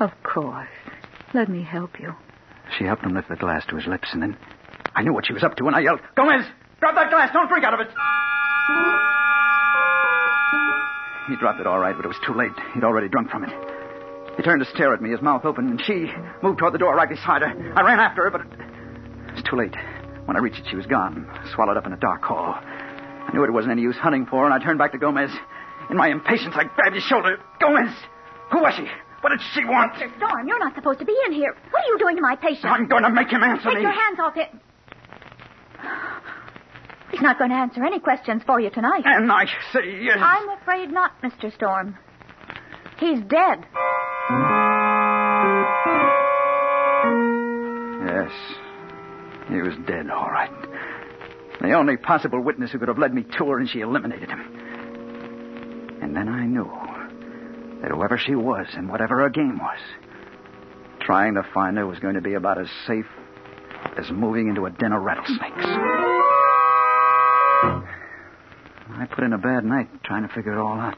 Of 0.00 0.10
course. 0.24 0.66
Let 1.32 1.48
me 1.48 1.62
help 1.62 2.00
you. 2.00 2.16
She 2.76 2.84
helped 2.84 3.04
him 3.04 3.14
lift 3.14 3.28
the 3.28 3.36
glass 3.36 3.64
to 3.66 3.76
his 3.76 3.86
lips, 3.86 4.08
and 4.12 4.20
then 4.20 4.36
I 4.96 5.02
knew 5.02 5.12
what 5.12 5.26
she 5.26 5.32
was 5.32 5.44
up 5.44 5.54
to, 5.58 5.68
and 5.68 5.76
I 5.76 5.80
yelled, 5.80 6.00
Gomez! 6.16 6.44
Drop 6.80 6.96
that 6.96 7.10
glass! 7.10 7.32
Don't 7.32 7.48
drink 7.48 7.64
out 7.64 7.74
of 7.74 7.80
it! 7.80 7.90
He 11.28 11.36
dropped 11.36 11.60
it 11.60 11.66
all 11.68 11.78
right, 11.78 11.94
but 11.94 12.04
it 12.04 12.08
was 12.08 12.18
too 12.26 12.34
late. 12.34 12.52
He'd 12.74 12.82
already 12.82 13.08
drunk 13.08 13.30
from 13.30 13.44
it. 13.44 13.73
He 14.36 14.42
turned 14.42 14.64
to 14.64 14.70
stare 14.70 14.92
at 14.94 15.00
me, 15.00 15.10
his 15.10 15.22
mouth 15.22 15.44
open, 15.44 15.68
and 15.68 15.80
she 15.84 16.06
moved 16.42 16.58
toward 16.58 16.74
the 16.74 16.78
door 16.78 16.94
right 16.94 17.08
beside 17.08 17.42
her. 17.42 17.72
I 17.76 17.82
ran 17.82 18.00
after 18.00 18.24
her, 18.24 18.30
but 18.30 18.40
it 18.42 19.34
was 19.34 19.42
too 19.48 19.56
late. 19.56 19.74
When 20.24 20.36
I 20.36 20.40
reached 20.40 20.58
it, 20.58 20.66
she 20.70 20.76
was 20.76 20.86
gone, 20.86 21.28
swallowed 21.54 21.76
up 21.76 21.86
in 21.86 21.92
a 21.92 21.98
dark 21.98 22.22
hall. 22.22 22.54
I 22.56 23.30
knew 23.32 23.44
it 23.44 23.52
wasn't 23.52 23.72
any 23.72 23.82
use 23.82 23.96
hunting 23.96 24.26
for 24.26 24.40
her, 24.40 24.44
and 24.46 24.54
I 24.54 24.64
turned 24.64 24.78
back 24.78 24.92
to 24.92 24.98
Gomez. 24.98 25.30
In 25.90 25.96
my 25.96 26.08
impatience, 26.08 26.54
I 26.56 26.64
grabbed 26.64 26.94
his 26.94 27.04
shoulder. 27.04 27.38
Gomez! 27.60 27.92
Who 28.50 28.60
was 28.60 28.74
she? 28.74 28.86
What 29.20 29.30
did 29.30 29.40
she 29.54 29.64
want? 29.64 29.92
Mr. 29.94 30.14
Storm, 30.18 30.46
you're 30.48 30.58
not 30.58 30.74
supposed 30.74 30.98
to 30.98 31.04
be 31.04 31.16
in 31.26 31.32
here. 31.32 31.54
What 31.70 31.84
are 31.84 31.88
you 31.88 31.98
doing 31.98 32.16
to 32.16 32.22
my 32.22 32.36
patient? 32.36 32.66
I'm 32.66 32.88
going 32.88 33.04
to 33.04 33.10
make 33.10 33.28
him 33.28 33.42
answer 33.42 33.68
Take 33.70 33.76
me. 33.76 33.82
your 33.82 33.92
hands 33.92 34.18
off 34.20 34.36
it. 34.36 34.48
He's 37.10 37.22
not 37.22 37.38
going 37.38 37.50
to 37.50 37.56
answer 37.56 37.84
any 37.84 38.00
questions 38.00 38.42
for 38.44 38.60
you 38.60 38.70
tonight. 38.70 39.02
And 39.04 39.30
I 39.30 39.46
say 39.72 40.02
yes. 40.02 40.18
I'm 40.20 40.48
afraid 40.50 40.90
not, 40.90 41.12
Mr. 41.22 41.54
Storm. 41.54 41.96
He's 42.98 43.20
dead. 43.20 43.64
Yes. 48.06 48.32
He 49.48 49.60
was 49.60 49.74
dead, 49.86 50.10
all 50.10 50.30
right. 50.30 50.50
The 51.60 51.72
only 51.72 51.96
possible 51.96 52.40
witness 52.40 52.72
who 52.72 52.78
could 52.78 52.88
have 52.88 52.98
led 52.98 53.12
me 53.14 53.24
to 53.38 53.44
her, 53.46 53.58
and 53.58 53.68
she 53.68 53.80
eliminated 53.80 54.28
him. 54.28 54.40
And 56.02 56.16
then 56.16 56.28
I 56.28 56.46
knew 56.46 56.70
that 57.82 57.90
whoever 57.90 58.18
she 58.18 58.34
was 58.34 58.66
and 58.74 58.88
whatever 58.88 59.20
her 59.20 59.28
game 59.28 59.58
was, 59.58 59.78
trying 61.00 61.34
to 61.34 61.42
find 61.54 61.76
her 61.76 61.86
was 61.86 61.98
going 61.98 62.14
to 62.14 62.20
be 62.22 62.34
about 62.34 62.58
as 62.60 62.68
safe 62.86 63.06
as 63.98 64.10
moving 64.10 64.48
into 64.48 64.66
a 64.66 64.70
den 64.70 64.92
of 64.92 65.02
rattlesnakes. 65.02 65.64
I 68.96 69.06
put 69.10 69.24
in 69.24 69.32
a 69.32 69.38
bad 69.38 69.64
night 69.64 69.88
trying 70.04 70.26
to 70.26 70.34
figure 70.34 70.52
it 70.52 70.58
all 70.58 70.78
out. 70.80 70.96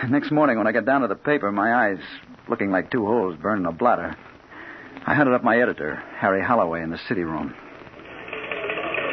Next 0.08 0.30
morning, 0.30 0.56
when 0.58 0.66
I 0.66 0.72
got 0.72 0.86
down 0.86 1.02
to 1.02 1.08
the 1.08 1.14
paper, 1.14 1.50
my 1.52 1.88
eyes 1.88 1.98
looking 2.48 2.70
like 2.70 2.90
two 2.90 3.04
holes 3.04 3.36
burning 3.40 3.66
a 3.66 3.72
blotter, 3.72 4.16
I 5.06 5.14
hunted 5.14 5.34
up 5.34 5.44
my 5.44 5.60
editor, 5.60 6.02
Harry 6.18 6.42
Holloway, 6.42 6.82
in 6.82 6.90
the 6.90 6.98
city 7.08 7.22
room. 7.22 7.54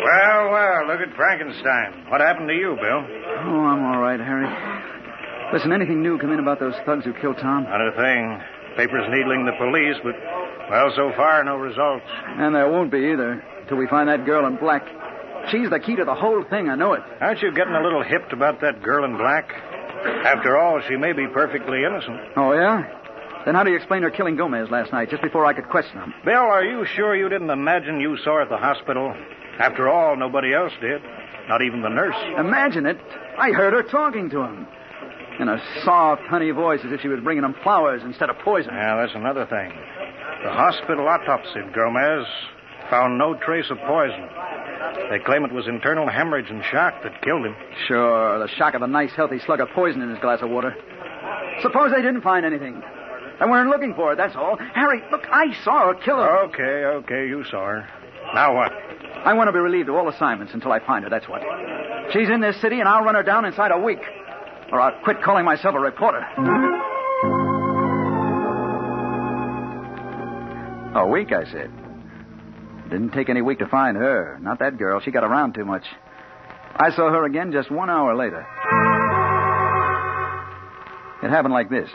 Well, 0.04 0.52
well, 0.52 0.88
look 0.88 1.02
at 1.02 1.16
Frankenstein. 1.16 2.06
What 2.10 2.22
happened 2.22 2.48
to 2.48 2.54
you, 2.54 2.76
Bill? 2.76 3.04
Oh, 3.44 3.66
I'm 3.68 3.84
all 3.84 4.00
right, 4.00 4.20
Harry. 4.20 4.48
Listen, 5.54 5.72
anything 5.72 6.02
new 6.02 6.18
come 6.18 6.32
in 6.32 6.40
about 6.40 6.60
those 6.60 6.76
thugs 6.86 7.06
who 7.06 7.14
killed 7.14 7.38
Tom? 7.42 7.64
Not 7.64 7.82
a 7.82 7.92
thing. 7.92 8.42
Paper's 8.78 9.08
needling 9.10 9.46
the 9.46 9.54
police, 9.58 9.96
but, 10.04 10.16
well, 10.70 10.92
so 10.96 11.12
far, 11.16 11.44
no 11.44 11.58
results. 11.58 12.06
And 12.08 12.56
there 12.56 12.70
won't 12.70 12.92
be 12.92 13.12
either, 13.12 13.44
till 13.68 13.78
we 13.78 13.88
find 13.88 14.08
that 14.10 14.26
girl 14.26 14.46
in 14.48 14.56
black. 14.58 14.86
She's 15.52 15.70
the 15.70 15.80
key 15.80 15.96
to 15.96 16.06
the 16.06 16.16
whole 16.16 16.44
thing, 16.50 16.70
I 16.70 16.76
know 16.76 16.94
it. 16.94 17.02
Aren't 17.22 17.42
you 17.42 17.52
getting 17.54 17.74
a 17.74 17.84
little 17.84 18.04
hipped 18.04 18.34
about 18.34 18.62
that 18.62 18.84
girl 18.84 19.06
in 19.06 19.18
black? 19.18 19.50
After 20.26 20.58
all, 20.58 20.82
she 20.88 20.96
may 20.96 21.14
be 21.14 21.28
perfectly 21.28 21.84
innocent. 21.84 22.20
Oh, 22.36 22.54
yeah? 22.54 22.84
Then 23.46 23.56
how 23.56 23.64
do 23.64 23.70
you 23.72 23.78
explain 23.78 24.04
her 24.04 24.10
killing 24.12 24.36
Gomez 24.36 24.70
last 24.70 24.92
night, 24.92 25.10
just 25.10 25.22
before 25.22 25.46
I 25.46 25.54
could 25.54 25.70
question 25.70 26.00
him? 26.00 26.14
Bill, 26.26 26.36
are 26.36 26.64
you 26.64 26.86
sure 26.96 27.16
you 27.16 27.30
didn't 27.30 27.50
imagine 27.50 28.00
you 28.00 28.18
saw 28.24 28.36
her 28.36 28.42
at 28.42 28.50
the 28.50 28.58
hospital? 28.58 29.16
After 29.60 29.88
all, 29.88 30.18
nobody 30.18 30.54
else 30.54 30.74
did. 30.82 31.02
Not 31.48 31.62
even 31.62 31.82
the 31.82 31.90
nurse. 31.90 32.16
Imagine 32.38 32.86
it. 32.86 32.98
I 33.38 33.52
heard 33.52 33.74
her 33.74 33.84
talking 33.84 34.30
to 34.32 34.42
him. 34.42 34.68
In 35.40 35.48
a 35.48 35.62
soft, 35.86 36.24
honey 36.24 36.52
voice, 36.52 36.82
as 36.84 36.92
if 36.92 37.02
she 37.02 37.08
was 37.08 37.20
bringing 37.22 37.44
him 37.44 37.56
flowers 37.64 38.02
instead 38.04 38.30
of 38.30 38.38
poison. 38.40 38.74
Yeah, 38.74 38.98
that's 38.98 39.16
another 39.16 39.46
thing. 39.46 39.72
The 40.44 40.52
hospital 40.52 41.06
autopsied 41.06 41.74
Gomez. 41.74 42.26
Found 42.90 43.18
no 43.18 43.36
trace 43.36 43.70
of 43.70 43.78
poison. 43.80 44.28
They 45.10 45.20
claim 45.20 45.44
it 45.46 45.52
was 45.52 45.68
internal 45.68 46.08
hemorrhage 46.10 46.50
and 46.50 46.64
shock 46.64 47.04
that 47.04 47.22
killed 47.22 47.46
him. 47.46 47.56
Sure, 47.88 48.40
the 48.40 48.48
shock 48.48 48.74
of 48.74 48.82
a 48.82 48.88
nice, 48.88 49.12
healthy 49.16 49.40
slug 49.46 49.60
of 49.60 49.70
poison 49.70 50.02
in 50.02 50.10
his 50.10 50.20
glass 50.20 50.42
of 50.42 50.50
water. 50.50 50.76
Suppose 51.62 51.92
they 51.92 52.02
didn't 52.02 52.22
find 52.22 52.46
anything. 52.46 52.82
They 53.40 53.46
weren't 53.46 53.70
looking 53.70 53.94
for 53.94 54.14
it, 54.14 54.16
that's 54.16 54.36
all. 54.36 54.58
Harry, 54.74 55.02
look, 55.12 55.26
I 55.32 55.54
saw 55.64 55.88
her 55.88 55.94
kill 55.96 56.18
her. 56.18 56.46
Okay, 56.46 56.64
okay, 57.04 57.28
you 57.28 57.44
saw 57.50 57.66
her. 57.66 57.88
Now 58.34 58.56
what? 58.56 58.72
I 58.72 59.34
want 59.34 59.48
to 59.48 59.52
be 59.52 59.60
relieved 59.60 59.90
of 59.90 59.96
all 59.96 60.10
assignments 60.10 60.54
until 60.54 60.72
I 60.72 60.80
find 60.80 61.04
her, 61.04 61.10
that's 61.10 61.28
what. 61.28 61.42
She's 62.12 62.30
in 62.30 62.42
this 62.42 62.60
city, 62.62 62.80
and 62.80 62.88
I'll 62.88 63.04
run 63.04 63.16
her 63.16 63.24
down 63.24 63.46
inside 63.46 63.72
a 63.72 63.80
week. 63.80 64.00
Or 64.72 64.82
I'll 64.82 65.00
quit 65.04 65.22
calling 65.22 65.46
myself 65.46 65.76
a 65.76 65.80
reporter. 65.80 66.22
A 70.96 71.08
week, 71.08 71.32
I 71.32 71.44
said. 71.52 71.72
Didn't 72.90 73.12
take 73.12 73.30
any 73.30 73.42
week 73.42 73.60
to 73.60 73.68
find 73.68 73.98
her. 73.98 74.38
Not 74.42 74.60
that 74.60 74.78
girl. 74.78 75.00
She 75.02 75.12
got 75.12 75.24
around 75.24 75.54
too 75.54 75.66
much. 75.66 75.84
I 76.76 76.92
saw 76.92 77.10
her 77.10 77.26
again 77.26 77.52
just 77.52 77.70
one 77.72 77.90
hour 77.90 78.16
later. 78.16 78.46
It 81.24 81.30
happened 81.30 81.54
like 81.54 81.70
this. 81.70 81.90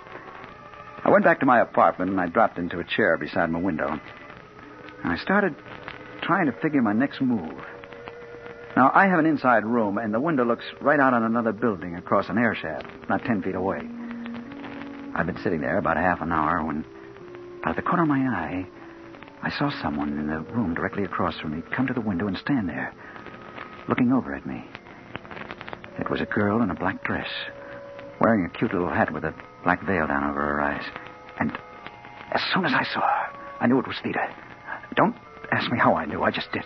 I 1.04 1.10
went 1.10 1.24
back 1.24 1.40
to 1.40 1.46
my 1.46 1.60
apartment 1.60 2.10
and 2.10 2.20
I 2.20 2.26
dropped 2.26 2.58
into 2.58 2.78
a 2.78 2.84
chair 2.84 3.16
beside 3.16 3.50
my 3.50 3.60
window. 3.60 3.98
I 5.04 5.16
started 5.16 5.54
trying 6.22 6.46
to 6.46 6.52
figure 6.52 6.82
my 6.82 6.92
next 6.92 7.20
move. 7.20 7.58
Now, 8.76 8.90
I 8.94 9.06
have 9.06 9.18
an 9.18 9.26
inside 9.26 9.66
room, 9.66 9.98
and 9.98 10.14
the 10.14 10.20
window 10.20 10.44
looks 10.44 10.64
right 10.80 10.98
out 10.98 11.12
on 11.12 11.24
another 11.24 11.52
building 11.52 11.96
across 11.96 12.28
an 12.28 12.38
air 12.38 12.54
shaft, 12.54 12.86
not 13.08 13.22
ten 13.24 13.42
feet 13.42 13.54
away. 13.54 13.80
I've 15.14 15.26
been 15.26 15.38
sitting 15.42 15.60
there 15.60 15.76
about 15.76 15.98
half 15.98 16.22
an 16.22 16.32
hour 16.32 16.64
when, 16.64 16.84
out 17.64 17.70
of 17.70 17.76
the 17.76 17.82
corner 17.82 18.04
of 18.04 18.08
my 18.08 18.20
eye, 18.20 18.66
I 19.42 19.50
saw 19.50 19.70
someone 19.82 20.10
in 20.18 20.28
the 20.28 20.40
room 20.52 20.74
directly 20.74 21.02
across 21.02 21.38
from 21.40 21.52
me 21.52 21.62
come 21.74 21.86
to 21.88 21.92
the 21.92 22.00
window 22.00 22.28
and 22.28 22.36
stand 22.36 22.68
there, 22.68 22.94
looking 23.88 24.12
over 24.12 24.34
at 24.34 24.46
me. 24.46 24.64
It 25.98 26.08
was 26.08 26.20
a 26.20 26.26
girl 26.26 26.62
in 26.62 26.70
a 26.70 26.74
black 26.74 27.02
dress, 27.04 27.28
wearing 28.20 28.44
a 28.44 28.58
cute 28.58 28.72
little 28.72 28.88
hat 28.88 29.12
with 29.12 29.24
a 29.24 29.34
black 29.64 29.84
veil 29.84 30.06
down 30.06 30.30
over 30.30 30.40
her 30.40 30.60
eyes. 30.60 30.84
And 31.40 31.50
as 32.32 32.40
soon 32.54 32.64
as 32.64 32.72
I 32.72 32.84
saw 32.84 33.00
her, 33.00 33.38
I 33.60 33.66
knew 33.66 33.80
it 33.80 33.86
was 33.86 33.96
Theda. 34.02 34.32
Don't 34.94 35.16
ask 35.50 35.70
me 35.72 35.78
how 35.78 35.94
I 35.94 36.04
knew, 36.04 36.22
I 36.22 36.30
just 36.30 36.52
did. 36.52 36.64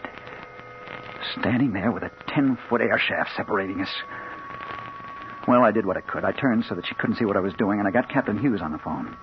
Standing 1.41 1.73
there 1.73 1.91
with 1.91 2.03
a 2.03 2.11
ten 2.29 2.59
foot 2.69 2.83
air 2.83 2.99
shaft 2.99 3.31
separating 3.37 3.81
us. 3.81 3.89
Well, 5.49 5.63
I 5.63 5.71
did 5.71 5.87
what 5.87 5.97
I 5.97 6.03
could. 6.03 6.25
I 6.25 6.33
turned 6.33 6.65
so 6.69 6.75
that 6.75 6.87
she 6.87 6.95
couldn't 6.95 7.17
see 7.17 7.25
what 7.25 7.37
I 7.37 7.41
was 7.41 7.55
doing, 7.55 7.79
and 7.79 7.89
I 7.89 7.91
got 7.91 8.11
Captain 8.11 8.39
Hughes 8.39 8.61
on 8.63 8.73
the 8.73 8.79
phone. 8.79 9.17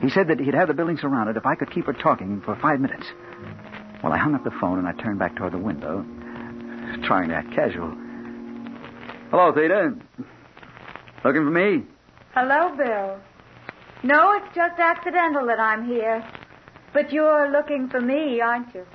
He 0.00 0.10
said 0.10 0.28
that 0.28 0.40
he'd 0.40 0.54
have 0.54 0.68
the 0.68 0.74
building 0.74 0.98
surrounded 0.98 1.36
if 1.36 1.46
I 1.46 1.54
could 1.54 1.70
keep 1.70 1.86
her 1.86 1.92
talking 1.92 2.42
for 2.44 2.56
five 2.56 2.80
minutes. 2.80 3.06
Well, 4.02 4.12
I 4.12 4.18
hung 4.18 4.34
up 4.34 4.44
the 4.44 4.50
phone 4.60 4.78
and 4.78 4.86
I 4.86 4.92
turned 4.92 5.18
back 5.18 5.36
toward 5.36 5.52
the 5.52 5.58
window, 5.58 6.04
trying 7.04 7.28
to 7.30 7.34
act 7.34 7.52
casual. 7.52 7.90
Hello, 9.30 9.52
Theda. 9.52 9.96
Looking 11.24 11.44
for 11.44 11.50
me? 11.50 11.84
Hello, 12.34 12.76
Bill. 12.76 13.18
No, 14.02 14.32
it's 14.32 14.54
just 14.54 14.78
accidental 14.78 15.46
that 15.46 15.58
I'm 15.58 15.86
here. 15.86 16.24
But 16.92 17.12
you're 17.12 17.50
looking 17.50 17.88
for 17.88 18.00
me, 18.00 18.40
aren't 18.40 18.74
you? 18.74 18.86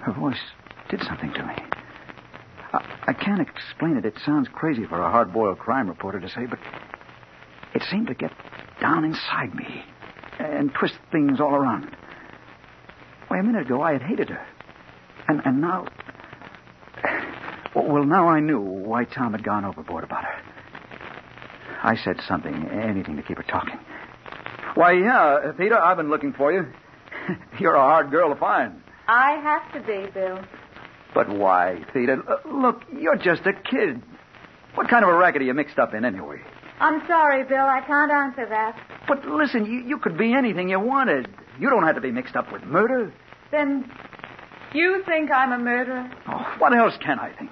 Her 0.00 0.12
voice 0.12 0.40
did 0.88 1.02
something 1.02 1.32
to 1.34 1.44
me. 1.44 1.54
I, 2.72 2.98
I 3.08 3.12
can't 3.12 3.40
explain 3.40 3.96
it. 3.96 4.04
It 4.04 4.14
sounds 4.24 4.48
crazy 4.52 4.86
for 4.86 5.00
a 5.00 5.10
hard 5.10 5.32
boiled 5.32 5.58
crime 5.58 5.88
reporter 5.88 6.20
to 6.20 6.28
say, 6.28 6.46
but 6.46 6.58
it 7.74 7.82
seemed 7.90 8.06
to 8.06 8.14
get 8.14 8.32
down 8.80 9.04
inside 9.04 9.54
me 9.54 9.84
and 10.38 10.72
twist 10.74 10.94
things 11.12 11.40
all 11.40 11.54
around. 11.54 11.96
Why, 13.28 13.38
a 13.38 13.42
minute 13.42 13.66
ago 13.66 13.82
I 13.82 13.92
had 13.92 14.02
hated 14.02 14.28
her. 14.30 14.46
And, 15.28 15.40
and 15.44 15.60
now. 15.60 15.86
Well, 17.74 18.04
now 18.04 18.28
I 18.28 18.40
knew 18.40 18.60
why 18.60 19.04
Tom 19.04 19.32
had 19.32 19.42
gone 19.42 19.64
overboard 19.64 20.04
about 20.04 20.24
her. 20.24 20.42
I 21.82 21.96
said 21.96 22.20
something, 22.26 22.68
anything 22.68 23.16
to 23.16 23.22
keep 23.22 23.36
her 23.36 23.42
talking. 23.42 23.78
Why, 24.74 24.92
yeah, 24.92 25.52
Theda, 25.56 25.76
I've 25.76 25.96
been 25.96 26.10
looking 26.10 26.32
for 26.32 26.52
you. 26.52 26.66
You're 27.58 27.74
a 27.74 27.80
hard 27.80 28.10
girl 28.10 28.32
to 28.32 28.38
find. 28.38 28.80
I 29.06 29.32
have 29.32 29.72
to 29.74 29.80
be, 29.80 30.10
Bill. 30.12 30.40
But 31.14 31.28
why, 31.28 31.84
Theda? 31.92 32.22
Look, 32.50 32.82
you're 32.92 33.16
just 33.16 33.42
a 33.46 33.52
kid. 33.52 34.02
What 34.74 34.88
kind 34.88 35.04
of 35.04 35.10
a 35.10 35.14
racket 35.14 35.42
are 35.42 35.44
you 35.44 35.54
mixed 35.54 35.78
up 35.78 35.94
in, 35.94 36.04
anyway? 36.04 36.40
I'm 36.80 37.06
sorry, 37.06 37.44
Bill. 37.44 37.64
I 37.64 37.80
can't 37.86 38.10
answer 38.10 38.46
that. 38.48 38.78
But 39.06 39.24
listen, 39.26 39.64
you, 39.66 39.80
you 39.80 39.98
could 39.98 40.18
be 40.18 40.32
anything 40.34 40.68
you 40.70 40.80
wanted. 40.80 41.28
You 41.58 41.70
don't 41.70 41.84
have 41.84 41.94
to 41.94 42.00
be 42.00 42.10
mixed 42.10 42.36
up 42.36 42.52
with 42.52 42.62
murder. 42.64 43.12
Then 43.50 43.90
you 44.72 45.02
think 45.06 45.30
I'm 45.30 45.52
a 45.52 45.58
murderer? 45.58 46.10
Oh, 46.28 46.54
what 46.58 46.74
else 46.76 46.94
can 47.00 47.18
I 47.18 47.32
think? 47.32 47.50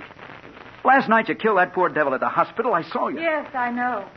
Last 0.84 1.08
night 1.08 1.28
you 1.28 1.36
killed 1.36 1.58
that 1.58 1.72
poor 1.72 1.88
devil 1.88 2.12
at 2.14 2.20
the 2.20 2.28
hospital. 2.28 2.74
I 2.74 2.82
saw 2.82 3.08
you. 3.08 3.20
Yes, 3.20 3.48
I 3.54 3.70
know. 3.70 4.08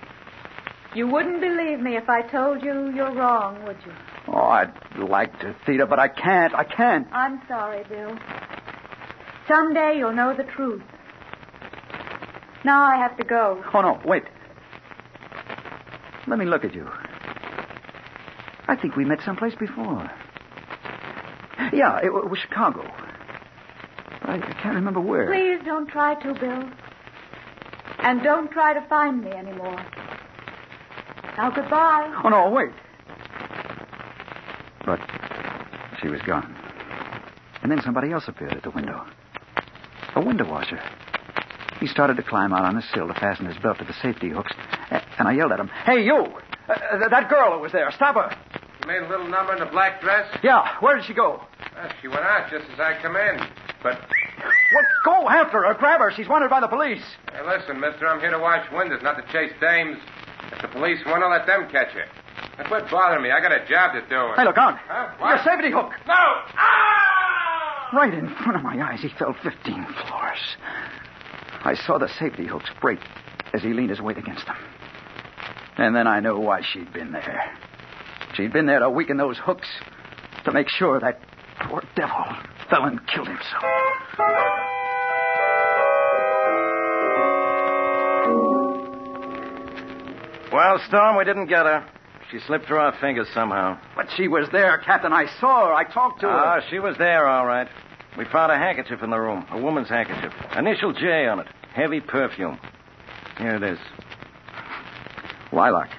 You 0.96 1.08
wouldn't 1.08 1.42
believe 1.42 1.80
me 1.80 1.98
if 1.98 2.10
I 2.10 2.22
told 2.24 2.64
you 2.64 2.90
you're 2.96 3.14
wrong, 3.14 3.64
would 3.66 3.78
you? 3.86 3.92
Oh, 4.28 4.40
I'd 4.40 4.74
like 4.98 5.40
to, 5.42 5.56
Theda, 5.66 5.86
but 5.86 6.00
I 6.00 6.08
can't. 6.08 6.56
I 6.56 6.64
can't. 6.64 7.08
I'm 7.12 7.42
sorry, 7.48 7.84
Bill. 7.88 8.18
Someday 9.48 9.98
you'll 9.98 10.14
know 10.14 10.36
the 10.36 10.44
truth. 10.44 10.82
Now 12.64 12.82
I 12.82 12.96
have 12.96 13.16
to 13.18 13.24
go. 13.24 13.64
Oh, 13.74 13.82
no, 13.82 14.00
wait. 14.06 14.24
Let 16.28 16.40
me 16.40 16.46
look 16.46 16.64
at 16.66 16.74
you. 16.74 16.88
I 18.68 18.76
think 18.76 18.96
we 18.96 19.06
met 19.06 19.20
someplace 19.24 19.56
before. 19.56 20.10
Yeah, 21.72 22.00
it 22.04 22.12
was 22.12 22.40
Chicago. 22.40 22.84
But 24.22 24.30
I 24.30 24.40
can't 24.62 24.76
remember 24.76 25.02
where. 25.02 25.28
Please 25.28 25.64
don't 25.64 25.88
try 25.88 26.16
to, 26.16 26.34
Bill. 26.34 26.70
And 28.00 28.24
don't 28.24 28.52
try 28.52 28.74
to 28.74 28.82
find 28.88 29.24
me 29.24 29.32
anymore. 29.32 29.78
Now, 31.38 31.52
goodbye. 31.52 32.22
Oh, 32.24 32.30
no, 32.30 32.50
wait. 32.50 32.72
But 34.86 35.00
she 36.02 36.08
was 36.08 36.22
gone. 36.22 36.56
And 37.62 37.72
then 37.72 37.82
somebody 37.82 38.12
else 38.12 38.28
appeared 38.28 38.54
at 38.54 38.64
the 38.64 38.72
window. 38.72 39.06
A 40.16 40.22
window 40.24 40.50
washer. 40.50 40.82
He 41.80 41.88
started 41.88 42.18
to 42.18 42.24
climb 42.24 42.54
out 42.54 42.64
on 42.64 42.76
the 42.76 42.84
sill 42.94 43.08
to 43.08 43.14
fasten 43.16 43.48
his 43.48 43.58
belt 43.58 43.80
to 43.80 43.86
the 43.86 43.94
safety 44.02 44.30
hooks, 44.30 44.54
and 45.18 45.28
I 45.28 45.34
yelled 45.34 45.52
at 45.52 45.60
him, 45.60 45.68
Hey, 45.86 46.04
you! 46.04 46.26
Uh, 46.68 47.08
that 47.10 47.30
girl 47.30 47.54
who 47.56 47.60
was 47.60 47.72
there, 47.72 47.92
stop 47.92 48.16
her! 48.16 48.36
She 48.82 48.88
made 48.88 49.04
a 49.04 49.10
little 49.10 49.28
number 49.28 49.54
in 49.54 49.60
the 49.60 49.66
black 49.68 50.02
dress? 50.02 50.26
Yeah, 50.44 50.78
where 50.80 50.96
did 50.96 51.06
she 51.06 51.14
go? 51.14 51.42
Uh, 51.78 51.90
she 52.02 52.08
went 52.08 52.22
out 52.22 52.50
just 52.50 52.66
as 52.72 52.80
I 52.80 53.00
come 53.02 53.16
in. 53.16 53.40
But. 53.84 54.00
Well, 54.74 54.86
go 55.04 55.30
after 55.30 55.64
her, 55.64 55.74
grab 55.76 56.00
her. 56.02 56.12
She's 56.16 56.28
wanted 56.28 56.50
by 56.50 56.60
the 56.60 56.68
police. 56.68 57.04
Hey, 57.32 57.46
listen, 57.46 57.80
mister, 57.80 58.08
I'm 58.08 58.20
here 58.20 58.32
to 58.32 58.40
watch 58.40 58.70
windows, 58.72 59.02
not 59.04 59.16
to 59.16 59.24
chase 59.32 59.54
dames. 59.62 59.98
If 60.52 60.62
the 60.62 60.68
police 60.68 61.00
want 61.06 61.22
to, 61.24 61.28
let 61.28 61.46
them 61.46 61.70
catch 61.72 61.92
her. 61.94 62.06
Quit 62.68 62.90
bothering 62.90 63.22
me. 63.24 63.32
I 63.32 63.42
got 63.42 63.52
a 63.52 63.66
job 63.68 63.94
to 63.94 64.02
do. 64.02 64.34
Hey, 64.36 64.44
look 64.46 64.58
out. 64.58 64.78
Huh? 64.88 65.12
Your 65.20 65.38
safety 65.44 65.72
hook. 65.72 65.92
No! 66.08 66.14
Ah! 66.16 67.90
Right 67.94 68.14
in 68.14 68.28
front 68.36 68.56
of 68.56 68.64
my 68.64 68.80
eyes, 68.82 69.02
he 69.02 69.10
fell 69.10 69.36
15 69.44 69.86
floors. 70.08 70.58
I 71.64 71.76
saw 71.76 71.98
the 71.98 72.08
safety 72.20 72.46
hooks 72.46 72.70
break 72.82 73.00
as 73.54 73.62
he 73.62 73.74
leaned 73.74 73.90
his 73.90 74.02
weight 74.02 74.18
against 74.18 74.46
them. 74.46 74.56
And 75.78 75.96
then 75.96 76.08
I 76.08 76.20
knew 76.20 76.38
why 76.40 76.62
she'd 76.62 76.92
been 76.94 77.12
there. 77.12 77.58
She'd 78.36 78.54
been 78.54 78.66
there 78.66 78.80
to 78.80 78.90
weaken 78.90 79.18
those 79.18 79.38
hooks 79.38 79.68
to 80.46 80.52
make 80.52 80.70
sure 80.70 81.00
that 81.00 81.20
poor 81.62 81.84
devil 81.96 82.24
fell 82.70 82.86
and 82.86 83.00
killed 83.08 83.28
himself. 83.28 83.64
Well, 90.52 90.80
Storm, 90.88 91.18
we 91.18 91.26
didn't 91.26 91.48
get 91.48 91.66
her. 91.66 91.86
She 92.32 92.40
slipped 92.40 92.66
through 92.66 92.78
our 92.78 92.94
fingers 93.00 93.28
somehow. 93.34 93.78
But 93.96 94.08
she 94.16 94.28
was 94.28 94.48
there, 94.52 94.78
Captain. 94.80 95.12
I 95.12 95.26
saw 95.40 95.68
her. 95.68 95.74
I 95.74 95.84
talked 95.84 96.22
to 96.22 96.28
her. 96.28 96.34
Ah, 96.34 96.62
she 96.70 96.80
was 96.80 96.98
there, 96.98 97.28
all 97.28 97.46
right. 97.46 97.68
We 98.18 98.26
found 98.26 98.52
a 98.52 98.58
handkerchief 98.58 99.04
in 99.04 99.10
the 99.10 99.20
room, 99.20 99.46
a 99.52 99.60
woman's 99.60 99.90
handkerchief. 99.90 100.34
Initial 100.58 100.94
J 100.94 101.28
on 101.28 101.42
it. 101.42 101.48
Heavy 101.74 102.00
perfume. 102.00 102.58
Here 103.38 103.56
it 103.56 103.64
is. 103.64 103.80
Lilac. 105.52 105.90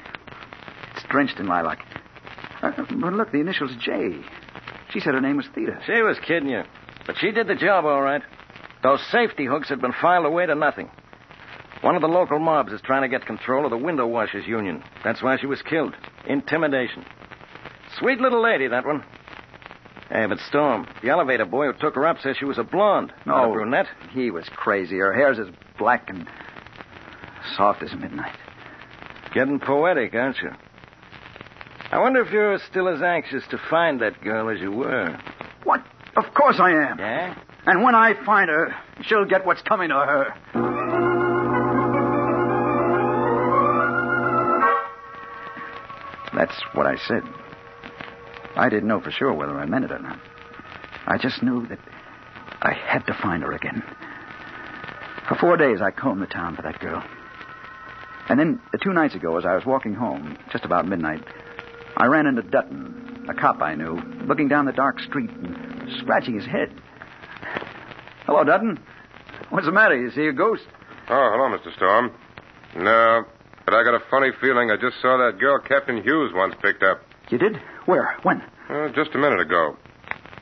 It's 0.94 1.04
drenched 1.08 1.38
in 1.38 1.46
lilac. 1.46 1.84
Uh, 2.62 2.72
but 2.76 3.12
look, 3.12 3.32
the 3.32 3.40
initials 3.40 3.72
J. 3.80 4.20
She 4.90 5.00
said 5.00 5.14
her 5.14 5.20
name 5.20 5.36
was 5.36 5.46
Theda. 5.54 5.80
She 5.86 6.02
was 6.02 6.18
kidding 6.20 6.48
you. 6.48 6.62
But 7.06 7.16
she 7.18 7.30
did 7.30 7.46
the 7.46 7.54
job 7.54 7.84
all 7.84 8.02
right. 8.02 8.22
Those 8.82 9.00
safety 9.10 9.46
hooks 9.46 9.68
had 9.68 9.80
been 9.80 9.92
filed 10.00 10.26
away 10.26 10.46
to 10.46 10.54
nothing. 10.54 10.90
One 11.82 11.94
of 11.94 12.02
the 12.02 12.08
local 12.08 12.38
mobs 12.38 12.72
is 12.72 12.80
trying 12.80 13.02
to 13.02 13.08
get 13.08 13.26
control 13.26 13.64
of 13.64 13.70
the 13.70 13.76
window 13.76 14.06
washers 14.06 14.46
union. 14.46 14.82
That's 15.04 15.22
why 15.22 15.36
she 15.38 15.46
was 15.46 15.62
killed. 15.62 15.94
Intimidation. 16.26 17.04
Sweet 17.98 18.20
little 18.20 18.42
lady, 18.42 18.68
that 18.68 18.86
one. 18.86 19.04
Hey, 20.08 20.26
but 20.26 20.38
Storm, 20.38 20.86
the 21.02 21.10
elevator 21.10 21.44
boy 21.44 21.66
who 21.66 21.72
took 21.78 21.94
her 21.96 22.06
up 22.06 22.20
says 22.20 22.36
she 22.38 22.44
was 22.44 22.58
a 22.58 22.64
blonde, 22.64 23.12
not 23.24 23.48
a 23.48 23.52
brunette. 23.52 23.86
He 24.12 24.30
was 24.30 24.48
crazy. 24.54 24.96
Her 24.96 25.12
hair's 25.12 25.38
as 25.38 25.48
black 25.78 26.08
and 26.08 26.28
soft 27.56 27.82
as 27.82 27.92
midnight. 27.94 28.36
Getting 29.36 29.60
poetic, 29.60 30.14
aren't 30.14 30.38
you? 30.38 30.50
I 31.92 31.98
wonder 31.98 32.22
if 32.22 32.32
you're 32.32 32.58
still 32.70 32.88
as 32.88 33.02
anxious 33.02 33.42
to 33.50 33.58
find 33.68 34.00
that 34.00 34.22
girl 34.22 34.48
as 34.48 34.60
you 34.60 34.72
were. 34.72 35.14
What? 35.62 35.84
Of 36.16 36.32
course 36.32 36.56
I 36.58 36.70
am. 36.70 36.98
Yeah? 36.98 37.38
And 37.66 37.82
when 37.82 37.94
I 37.94 38.14
find 38.24 38.48
her, 38.48 38.74
she'll 39.02 39.26
get 39.26 39.44
what's 39.44 39.60
coming 39.60 39.90
to 39.90 39.94
her. 39.94 40.32
That's 46.34 46.58
what 46.72 46.86
I 46.86 46.96
said. 47.06 47.22
I 48.56 48.70
didn't 48.70 48.88
know 48.88 49.02
for 49.02 49.10
sure 49.10 49.34
whether 49.34 49.58
I 49.58 49.66
meant 49.66 49.84
it 49.84 49.92
or 49.92 49.98
not. 49.98 50.18
I 51.06 51.18
just 51.18 51.42
knew 51.42 51.66
that 51.66 51.78
I 52.62 52.72
had 52.72 53.00
to 53.00 53.12
find 53.12 53.42
her 53.42 53.52
again. 53.52 53.82
For 55.28 55.34
four 55.34 55.58
days, 55.58 55.82
I 55.82 55.90
combed 55.90 56.22
the 56.22 56.26
town 56.26 56.56
for 56.56 56.62
that 56.62 56.80
girl. 56.80 57.04
And 58.28 58.38
then, 58.38 58.60
uh, 58.74 58.78
two 58.78 58.92
nights 58.92 59.14
ago, 59.14 59.38
as 59.38 59.44
I 59.44 59.54
was 59.54 59.64
walking 59.64 59.94
home, 59.94 60.36
just 60.50 60.64
about 60.64 60.86
midnight, 60.86 61.22
I 61.96 62.06
ran 62.06 62.26
into 62.26 62.42
Dutton, 62.42 63.26
a 63.28 63.34
cop 63.34 63.62
I 63.62 63.74
knew, 63.74 64.00
looking 64.26 64.48
down 64.48 64.64
the 64.66 64.72
dark 64.72 64.98
street 65.00 65.30
and 65.30 65.88
scratching 66.00 66.34
his 66.34 66.44
head. 66.44 66.72
Hello, 68.26 68.42
Dutton. 68.42 68.78
What's 69.50 69.66
the 69.66 69.72
matter? 69.72 69.96
You 69.96 70.10
see 70.10 70.26
a 70.26 70.32
ghost? 70.32 70.64
Oh, 71.08 71.30
hello, 71.32 71.56
Mr. 71.56 71.74
Storm. 71.76 72.10
No, 72.76 73.24
but 73.64 73.74
I 73.74 73.84
got 73.84 73.94
a 73.94 74.02
funny 74.10 74.30
feeling 74.40 74.70
I 74.70 74.76
just 74.76 75.00
saw 75.00 75.16
that 75.18 75.38
girl 75.38 75.58
Captain 75.60 76.02
Hughes 76.02 76.32
once 76.34 76.54
picked 76.60 76.82
up. 76.82 77.00
You 77.30 77.38
did? 77.38 77.56
Where? 77.86 78.16
When? 78.24 78.42
Uh, 78.68 78.88
just 78.88 79.14
a 79.14 79.18
minute 79.18 79.40
ago. 79.40 79.76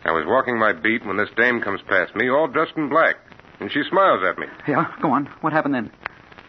I 0.06 0.12
was 0.12 0.24
walking 0.26 0.58
my 0.58 0.72
beat 0.72 1.04
when 1.06 1.16
this 1.18 1.28
dame 1.36 1.60
comes 1.60 1.80
past 1.86 2.16
me, 2.16 2.30
all 2.30 2.48
dressed 2.48 2.76
in 2.76 2.88
black, 2.88 3.16
and 3.60 3.70
she 3.70 3.82
smiles 3.90 4.22
at 4.26 4.38
me. 4.38 4.46
Yeah, 4.66 4.86
go 5.02 5.10
on. 5.12 5.26
What 5.42 5.52
happened 5.52 5.74
then? 5.74 5.90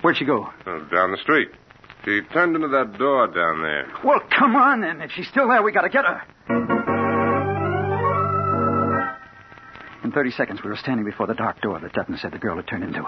Where'd 0.06 0.18
she 0.18 0.26
go? 0.26 0.48
Uh, 0.68 0.88
down 0.94 1.10
the 1.10 1.18
street. 1.24 1.50
She 2.06 2.22
turned 2.32 2.56
into 2.56 2.68
that 2.68 2.96
door 3.00 3.26
down 3.26 3.64
there. 3.64 3.92
Well, 4.04 4.20
come 4.38 4.56
on 4.56 4.82
then. 4.82 5.02
If 5.02 5.10
she's 5.10 5.28
still 5.28 5.48
there, 5.48 5.64
we 5.64 5.72
gotta 5.72 5.90
get 5.90 6.06
her. 6.06 6.22
In 10.04 10.12
30 10.12 10.30
seconds, 10.30 10.60
we 10.64 10.70
were 10.70 10.76
standing 10.76 11.06
before 11.06 11.26
the 11.26 11.34
dark 11.34 11.60
door 11.62 11.80
that 11.80 11.94
Dutton 11.94 12.20
said 12.22 12.34
the 12.34 12.38
girl 12.38 12.58
had 12.58 12.68
turned 12.68 12.84
into. 12.84 13.04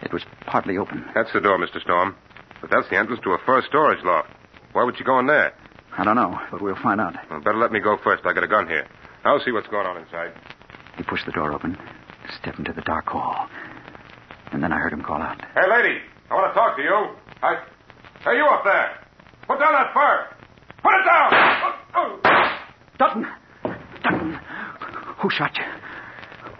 It 0.00 0.10
was 0.10 0.22
partly 0.46 0.78
open. 0.78 1.04
That's 1.14 1.30
the 1.34 1.40
door, 1.40 1.58
Mr. 1.58 1.78
Storm. 1.78 2.16
But 2.62 2.70
that's 2.70 2.88
the 2.88 2.96
entrance 2.96 3.20
to 3.24 3.32
a 3.32 3.38
first 3.44 3.66
storage 3.66 4.02
loft. 4.02 4.30
Why 4.72 4.84
would 4.84 4.96
she 4.96 5.04
go 5.04 5.18
in 5.18 5.26
there? 5.26 5.52
I 5.98 6.04
don't 6.04 6.16
know, 6.16 6.40
but 6.50 6.62
we'll 6.62 6.82
find 6.82 7.02
out. 7.02 7.16
Well, 7.28 7.40
better 7.40 7.58
let 7.58 7.70
me 7.70 7.80
go 7.80 7.98
first. 8.02 8.24
I 8.24 8.32
got 8.32 8.44
a 8.44 8.48
gun 8.48 8.66
here. 8.66 8.86
I'll 9.24 9.40
see 9.40 9.52
what's 9.52 9.68
going 9.68 9.86
on 9.86 9.98
inside. 9.98 10.32
He 10.96 11.02
pushed 11.02 11.26
the 11.26 11.32
door 11.32 11.52
open, 11.52 11.76
stepped 12.40 12.58
into 12.58 12.72
the 12.72 12.80
dark 12.80 13.08
hall, 13.08 13.50
and 14.52 14.62
then 14.62 14.72
I 14.72 14.78
heard 14.78 14.92
him 14.92 15.02
call 15.02 15.20
out. 15.22 15.40
Hey, 15.54 15.68
lady, 15.70 15.98
I 16.30 16.34
want 16.34 16.52
to 16.52 16.54
talk 16.58 16.76
to 16.76 16.82
you. 16.82 17.16
I. 17.42 17.62
Hey, 18.24 18.36
you 18.36 18.46
up 18.46 18.64
there. 18.64 18.90
Put 19.46 19.60
down 19.60 19.72
that 19.72 19.92
fur. 19.94 20.26
Put 20.82 20.92
it 20.94 21.04
down. 21.04 21.30
Oh, 21.94 22.20
oh. 22.24 22.58
Dutton! 22.98 23.26
Dutton! 24.02 24.38
Who 25.20 25.30
shot 25.30 25.56
you? 25.56 25.64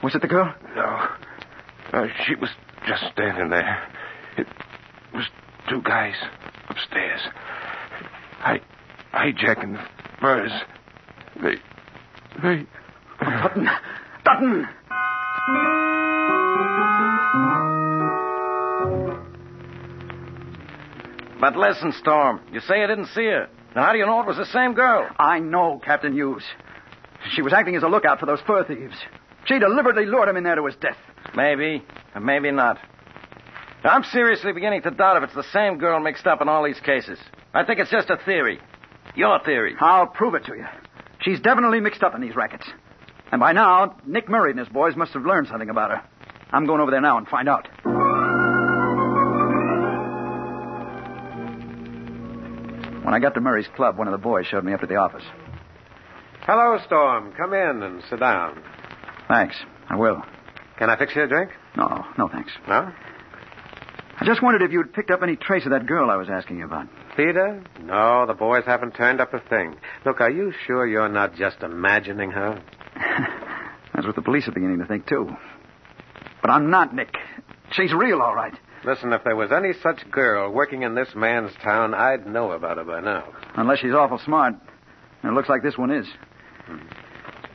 Was 0.02 0.14
it 0.14 0.22
the 0.22 0.28
girl? 0.28 0.54
No. 0.74 1.08
Uh, 1.92 2.06
she 2.26 2.34
was 2.34 2.50
just 2.86 3.02
standing 3.12 3.50
there. 3.50 3.86
It 4.36 4.46
was 5.12 5.24
two 5.68 5.82
guys 5.82 6.14
upstairs. 6.68 7.20
I. 8.40 8.60
hijacking 9.12 9.74
the 9.74 9.84
furs. 10.20 10.52
They. 11.42 11.56
They. 12.42 12.66
Dutton! 13.20 13.68
Dutton! 14.24 14.68
But 21.40 21.56
listen, 21.56 21.92
Storm. 21.92 22.40
You 22.52 22.60
say 22.60 22.80
you 22.80 22.86
didn't 22.86 23.06
see 23.06 23.24
her. 23.26 23.48
Now, 23.74 23.84
how 23.84 23.92
do 23.92 23.98
you 23.98 24.06
know 24.06 24.20
it 24.20 24.26
was 24.26 24.36
the 24.36 24.46
same 24.46 24.74
girl? 24.74 25.08
I 25.18 25.38
know, 25.38 25.80
Captain 25.84 26.12
Hughes. 26.12 26.42
She 27.32 27.42
was 27.42 27.52
acting 27.52 27.76
as 27.76 27.82
a 27.82 27.88
lookout 27.88 28.20
for 28.20 28.26
those 28.26 28.40
fur 28.46 28.64
thieves. 28.64 28.96
She 29.44 29.58
deliberately 29.58 30.06
lured 30.06 30.28
him 30.28 30.36
in 30.36 30.44
there 30.44 30.56
to 30.56 30.66
his 30.66 30.76
death. 30.76 30.96
Maybe, 31.34 31.82
and 32.14 32.24
maybe 32.24 32.50
not. 32.50 32.78
I'm 33.84 34.04
seriously 34.04 34.52
beginning 34.52 34.82
to 34.82 34.90
doubt 34.90 35.18
if 35.18 35.24
it's 35.24 35.34
the 35.34 35.52
same 35.52 35.78
girl 35.78 36.00
mixed 36.00 36.26
up 36.26 36.42
in 36.42 36.48
all 36.48 36.64
these 36.64 36.80
cases. 36.80 37.18
I 37.54 37.64
think 37.64 37.78
it's 37.78 37.90
just 37.90 38.10
a 38.10 38.16
theory. 38.24 38.58
Your 39.14 39.38
theory. 39.44 39.74
I'll 39.80 40.06
prove 40.06 40.34
it 40.34 40.44
to 40.46 40.54
you. 40.56 40.66
She's 41.20 41.40
definitely 41.40 41.80
mixed 41.80 42.02
up 42.02 42.14
in 42.14 42.20
these 42.20 42.36
rackets. 42.36 42.64
And 43.30 43.40
by 43.40 43.52
now, 43.52 43.96
Nick 44.06 44.28
Murray 44.28 44.50
and 44.50 44.58
his 44.58 44.68
boys 44.68 44.96
must 44.96 45.12
have 45.12 45.24
learned 45.24 45.48
something 45.48 45.70
about 45.70 45.90
her. 45.90 46.02
I'm 46.50 46.66
going 46.66 46.80
over 46.80 46.90
there 46.90 47.00
now 47.00 47.18
and 47.18 47.28
find 47.28 47.48
out. 47.48 47.68
When 53.08 53.14
I 53.14 53.20
got 53.20 53.32
to 53.36 53.40
Murray's 53.40 53.68
club, 53.74 53.96
one 53.96 54.06
of 54.06 54.12
the 54.12 54.18
boys 54.18 54.44
showed 54.44 54.64
me 54.64 54.74
up 54.74 54.80
to 54.80 54.86
the 54.86 54.96
office. 54.96 55.24
Hello, 56.42 56.78
Storm. 56.84 57.32
Come 57.38 57.54
in 57.54 57.82
and 57.82 58.02
sit 58.10 58.20
down. 58.20 58.62
Thanks. 59.28 59.56
I 59.88 59.96
will. 59.96 60.22
Can 60.78 60.90
I 60.90 60.98
fix 60.98 61.16
you 61.16 61.22
a 61.22 61.26
drink? 61.26 61.50
No, 61.74 62.04
no 62.18 62.28
thanks. 62.28 62.52
No? 62.68 62.92
I 64.20 64.26
just 64.26 64.42
wondered 64.42 64.60
if 64.60 64.72
you'd 64.72 64.92
picked 64.92 65.10
up 65.10 65.22
any 65.22 65.36
trace 65.36 65.64
of 65.64 65.70
that 65.70 65.86
girl 65.86 66.10
I 66.10 66.16
was 66.16 66.28
asking 66.28 66.58
you 66.58 66.66
about. 66.66 66.86
Theda? 67.16 67.64
No, 67.80 68.26
the 68.26 68.34
boys 68.34 68.64
haven't 68.66 68.94
turned 68.94 69.22
up 69.22 69.32
a 69.32 69.40
thing. 69.40 69.76
Look, 70.04 70.20
are 70.20 70.30
you 70.30 70.52
sure 70.66 70.86
you're 70.86 71.08
not 71.08 71.34
just 71.34 71.62
imagining 71.62 72.32
her? 72.32 72.62
That's 73.94 74.06
what 74.06 74.16
the 74.16 74.22
police 74.22 74.46
are 74.48 74.52
beginning 74.52 74.80
to 74.80 74.84
think, 74.84 75.06
too. 75.06 75.30
But 76.42 76.50
I'm 76.50 76.68
not, 76.68 76.94
Nick. 76.94 77.14
She's 77.72 77.94
real, 77.94 78.20
all 78.20 78.34
right. 78.34 78.52
Listen, 78.88 79.12
if 79.12 79.22
there 79.22 79.36
was 79.36 79.52
any 79.52 79.74
such 79.82 80.10
girl 80.10 80.50
working 80.50 80.82
in 80.82 80.94
this 80.94 81.08
man's 81.14 81.50
town, 81.62 81.92
I'd 81.92 82.26
know 82.26 82.52
about 82.52 82.78
her 82.78 82.84
by 82.84 83.02
now. 83.02 83.28
Unless 83.54 83.80
she's 83.80 83.92
awful 83.92 84.18
smart. 84.24 84.54
And 85.22 85.32
it 85.32 85.34
looks 85.34 85.50
like 85.50 85.62
this 85.62 85.76
one 85.76 85.90
is. 85.90 86.06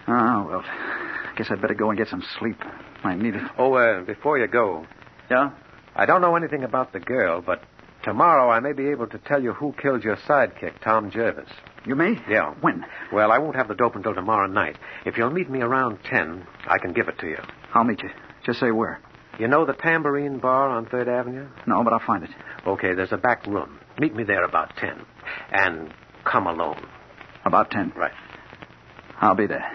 Oh, 0.08 0.48
well. 0.48 0.63
I 0.63 1.34
guess 1.36 1.48
I'd 1.50 1.60
better 1.60 1.74
go 1.74 1.89
and 1.89 1.98
get 1.98 2.10
some 2.10 2.24
sleep. 2.38 2.58
I 3.04 3.15
need 3.15 3.34
it. 3.34 3.41
Oh, 3.58 3.74
uh, 3.74 4.02
before 4.02 4.38
you 4.38 4.46
go, 4.46 4.86
Yeah? 5.32 5.50
I 5.96 6.06
don't 6.06 6.22
know 6.22 6.36
anything 6.36 6.63
about 6.63 6.93
the 6.93 7.00
girl, 7.00 7.41
but 7.41 7.63
tomorrow 8.04 8.52
I 8.52 8.60
may 8.60 8.74
be 8.74 8.89
able 8.89 9.08
to 9.08 9.17
tell 9.17 9.41
you 9.41 9.54
who 9.54 9.74
killed 9.82 10.04
your 10.04 10.17
sidekick, 10.17 10.82
Tom 10.84 11.10
Jervis. 11.10 11.50
You 11.84 11.96
may? 11.96 12.13
Yeah. 12.30 12.54
When? 12.62 12.86
Well, 13.12 13.32
I 13.32 13.39
won't 13.39 13.56
have 13.56 13.67
the 13.67 13.76
dope 13.76 13.96
until 13.96 14.13
tomorrow 14.13 14.46
night. 14.46 14.78
If 15.04 15.17
you'll 15.17 15.32
meet 15.32 15.50
me 15.50 15.62
around 15.62 15.98
10, 16.08 16.46
I 16.67 16.78
can 16.78 16.93
give 16.93 17.08
it 17.08 17.17
to 17.19 17.28
you. 17.28 17.39
I'll 17.74 17.84
meet 17.84 18.04
you. 18.04 18.10
Just 18.46 18.60
say 18.60 18.69
where. 18.69 19.02
You 19.39 19.48
know 19.48 19.65
the 19.65 19.74
Tambourine 19.74 20.39
Bar 20.39 20.69
on 20.69 20.86
3rd 20.86 21.08
Avenue? 21.08 21.48
No, 21.65 21.84
but 21.84 21.91
I'll 21.93 22.06
find 22.06 22.24
it. 22.24 22.30
Okay, 22.67 22.93
there's 22.93 23.12
a 23.12 23.17
back 23.17 23.46
room. 23.48 23.80
Meet 24.00 24.15
me 24.15 24.24
there 24.24 24.43
about 24.43 24.76
10. 24.78 25.06
And 25.52 25.93
come 26.24 26.48
alone. 26.48 26.86
About 27.46 27.72
ten. 27.72 27.91
Right. 27.96 28.13
I'll 29.19 29.36
be 29.36 29.48
there. 29.48 29.69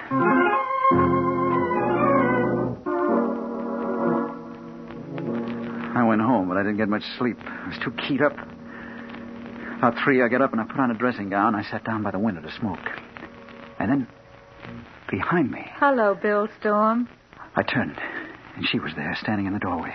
I 5.94 6.04
went 6.04 6.20
home, 6.20 6.48
but 6.48 6.56
I 6.56 6.62
didn't 6.62 6.76
get 6.76 6.88
much 6.88 7.02
sleep. 7.18 7.36
I 7.40 7.68
was 7.68 7.78
too 7.82 7.90
keyed 7.92 8.22
up. 8.22 8.32
About 9.78 9.94
three, 10.04 10.22
I 10.22 10.28
got 10.28 10.42
up 10.42 10.52
and 10.52 10.60
I 10.60 10.64
put 10.64 10.78
on 10.78 10.90
a 10.90 10.94
dressing 10.94 11.30
gown. 11.30 11.54
I 11.54 11.62
sat 11.70 11.84
down 11.84 12.02
by 12.02 12.10
the 12.10 12.18
window 12.18 12.40
to 12.42 12.52
smoke. 12.58 12.78
And 13.78 13.90
then, 13.90 14.06
behind 15.10 15.50
me, 15.50 15.64
Hello, 15.76 16.14
Bill 16.20 16.48
Storm. 16.60 17.08
I 17.56 17.62
turned, 17.62 17.96
and 18.58 18.66
she 18.68 18.78
was 18.80 18.92
there, 18.96 19.16
standing 19.22 19.46
in 19.46 19.52
the 19.52 19.58
doorway. 19.60 19.94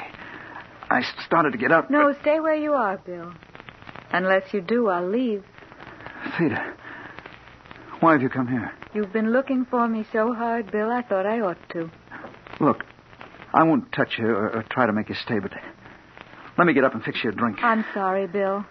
I 0.89 1.02
started 1.26 1.52
to 1.52 1.58
get 1.58 1.71
up. 1.71 1.91
No, 1.91 2.13
stay 2.21 2.39
where 2.39 2.56
you 2.56 2.73
are, 2.73 2.97
Bill. 2.97 3.34
Unless 4.12 4.54
you 4.54 4.62
do, 4.62 4.88
I'll 4.88 5.08
leave. 5.08 5.43
but- 6.23 6.34
Theda, 6.38 6.73
why 7.99 8.13
have 8.13 8.21
you 8.21 8.30
come 8.30 8.47
here? 8.47 8.71
You've 8.93 9.12
been 9.12 9.32
looking 9.34 9.65
for 9.65 9.88
me 9.88 10.06
so 10.13 10.34
hard, 10.34 10.71
Bill, 10.71 10.89
I 10.89 11.02
thought 11.02 11.26
I 11.26 11.41
ought 11.41 11.58
to. 11.71 11.91
Look, 12.62 12.86
I 13.54 13.63
won't 13.63 13.91
touch 13.91 14.17
you 14.17 14.28
or, 14.28 14.49
or 14.58 14.63
try 14.69 14.86
to 14.86 14.93
make 14.93 15.10
you 15.10 15.15
stay, 15.15 15.39
but 15.39 15.52
let 16.58 16.65
me 16.65 16.73
get 16.73 16.86
up 16.86 16.93
and 16.93 17.04
fix 17.04 17.21
you 17.23 17.32
a 17.32 17.34
drink. 17.34 17.58
I'm 17.62 17.84
sorry, 17.93 18.28
Bill. 18.28 18.65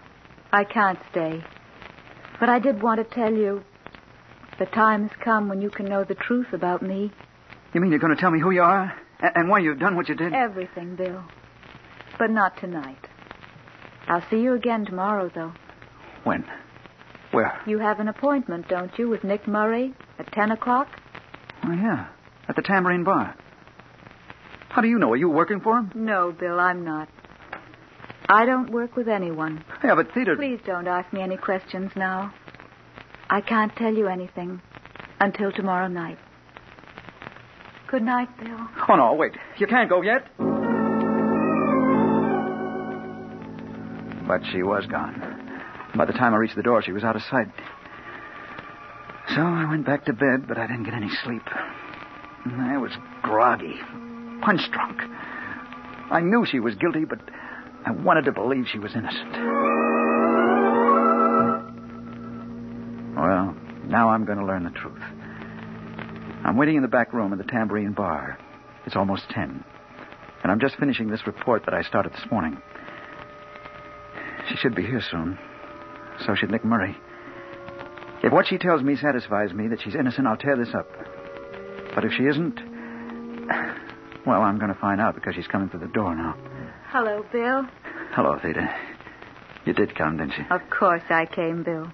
I 0.52 0.64
can't 0.64 0.98
stay. 1.10 1.44
But 2.40 2.48
I 2.48 2.58
did 2.60 2.82
want 2.82 2.98
to 2.98 3.14
tell 3.14 3.32
you 3.32 3.62
the 4.58 4.66
time 4.66 5.08
has 5.08 5.18
come 5.22 5.48
when 5.48 5.60
you 5.60 5.68
can 5.70 5.86
know 5.86 6.04
the 6.04 6.14
truth 6.14 6.52
about 6.52 6.80
me. 6.82 7.12
You 7.74 7.80
mean 7.80 7.90
you're 7.90 8.00
going 8.00 8.14
to 8.14 8.20
tell 8.20 8.30
me 8.30 8.40
who 8.40 8.52
you 8.52 8.62
are 8.62 8.94
and, 9.22 9.48
why 9.48 9.60
you've 9.60 9.78
done 9.78 9.96
what 9.96 10.08
you 10.08 10.14
did? 10.14 10.32
Everything, 10.32 10.96
Bill. 10.96 11.22
But 12.18 12.30
not 12.30 12.56
tonight. 12.58 13.08
I'll 14.08 14.24
see 14.30 14.40
you 14.40 14.54
again 14.54 14.84
tomorrow, 14.84 15.30
though. 15.34 15.52
When? 16.24 16.44
Where? 17.30 17.58
You 17.66 17.78
have 17.78 18.00
an 18.00 18.08
appointment, 18.08 18.68
don't 18.68 18.96
you, 18.98 19.08
with 19.08 19.24
Nick 19.24 19.46
Murray 19.46 19.94
at 20.18 20.30
10 20.32 20.50
o'clock? 20.50 20.88
Oh, 21.64 21.72
yeah. 21.72 22.08
At 22.48 22.56
the 22.56 22.62
Tambourine 22.62 23.04
Bar. 23.04 23.34
How 24.68 24.82
do 24.82 24.88
you 24.88 24.98
know? 24.98 25.12
Are 25.12 25.16
you 25.16 25.30
working 25.30 25.60
for 25.60 25.78
him? 25.78 25.92
No, 25.94 26.32
Bill, 26.32 26.58
I'm 26.58 26.84
not. 26.84 27.08
I 28.28 28.46
don't 28.46 28.70
work 28.70 28.96
with 28.96 29.08
anyone. 29.08 29.64
Yeah, 29.84 29.94
but 29.94 30.12
Theda. 30.12 30.36
Please 30.36 30.60
don't 30.64 30.88
ask 30.88 31.12
me 31.12 31.20
any 31.20 31.36
questions 31.36 31.92
now. 31.94 32.32
I 33.28 33.40
can't 33.40 33.74
tell 33.76 33.94
you 33.94 34.08
anything 34.08 34.60
until 35.20 35.52
tomorrow 35.52 35.88
night. 35.88 36.18
Good 37.92 38.02
night, 38.02 38.30
Bill. 38.42 38.58
Oh, 38.88 38.96
no, 38.96 39.12
wait. 39.12 39.32
You 39.58 39.66
can't 39.66 39.90
go 39.90 40.00
yet. 40.00 40.26
But 44.26 44.40
she 44.50 44.62
was 44.62 44.86
gone. 44.86 45.20
By 45.94 46.06
the 46.06 46.14
time 46.14 46.32
I 46.32 46.38
reached 46.38 46.56
the 46.56 46.62
door, 46.62 46.80
she 46.82 46.92
was 46.92 47.04
out 47.04 47.16
of 47.16 47.22
sight. 47.30 47.48
So 49.34 49.42
I 49.42 49.66
went 49.68 49.84
back 49.84 50.06
to 50.06 50.14
bed, 50.14 50.48
but 50.48 50.56
I 50.56 50.66
didn't 50.66 50.84
get 50.84 50.94
any 50.94 51.10
sleep. 51.22 51.42
I 52.46 52.78
was 52.78 52.92
groggy, 53.20 53.78
punch 54.40 54.62
drunk. 54.70 55.02
I 56.10 56.20
knew 56.22 56.46
she 56.46 56.60
was 56.60 56.74
guilty, 56.76 57.04
but 57.04 57.20
I 57.84 57.90
wanted 57.90 58.24
to 58.24 58.32
believe 58.32 58.68
she 58.72 58.78
was 58.78 58.96
innocent. 58.96 59.32
Well, 63.16 63.54
now 63.84 64.08
I'm 64.08 64.24
going 64.24 64.38
to 64.38 64.46
learn 64.46 64.64
the 64.64 64.70
truth. 64.70 65.02
I'm 66.44 66.56
waiting 66.56 66.76
in 66.76 66.82
the 66.82 66.88
back 66.88 67.12
room 67.12 67.32
of 67.32 67.38
the 67.38 67.44
Tambourine 67.44 67.92
Bar. 67.92 68.38
It's 68.84 68.96
almost 68.96 69.28
10. 69.30 69.64
And 70.42 70.52
I'm 70.52 70.60
just 70.60 70.76
finishing 70.76 71.08
this 71.08 71.26
report 71.26 71.64
that 71.66 71.74
I 71.74 71.82
started 71.82 72.12
this 72.12 72.26
morning. 72.30 72.60
She 74.48 74.56
should 74.56 74.74
be 74.74 74.82
here 74.82 75.02
soon. 75.08 75.38
So 76.26 76.34
should 76.34 76.50
Nick 76.50 76.64
Murray. 76.64 76.96
If 78.22 78.32
what 78.32 78.46
she 78.46 78.58
tells 78.58 78.82
me 78.82 78.96
satisfies 78.96 79.52
me 79.52 79.68
that 79.68 79.80
she's 79.82 79.94
innocent, 79.94 80.26
I'll 80.26 80.36
tear 80.36 80.56
this 80.56 80.74
up. 80.74 80.88
But 81.94 82.04
if 82.04 82.12
she 82.12 82.24
isn't, 82.24 82.60
well, 84.26 84.42
I'm 84.42 84.58
going 84.58 84.72
to 84.72 84.80
find 84.80 85.00
out 85.00 85.14
because 85.14 85.34
she's 85.34 85.46
coming 85.46 85.68
through 85.68 85.80
the 85.80 85.86
door 85.88 86.14
now. 86.14 86.36
Hello, 86.88 87.24
Bill. 87.32 87.66
Hello, 88.12 88.38
Theda. 88.42 88.74
You 89.64 89.72
did 89.72 89.94
come, 89.94 90.16
didn't 90.16 90.34
you? 90.36 90.44
Of 90.50 90.62
course 90.70 91.02
I 91.08 91.26
came, 91.26 91.62
Bill. 91.62 91.90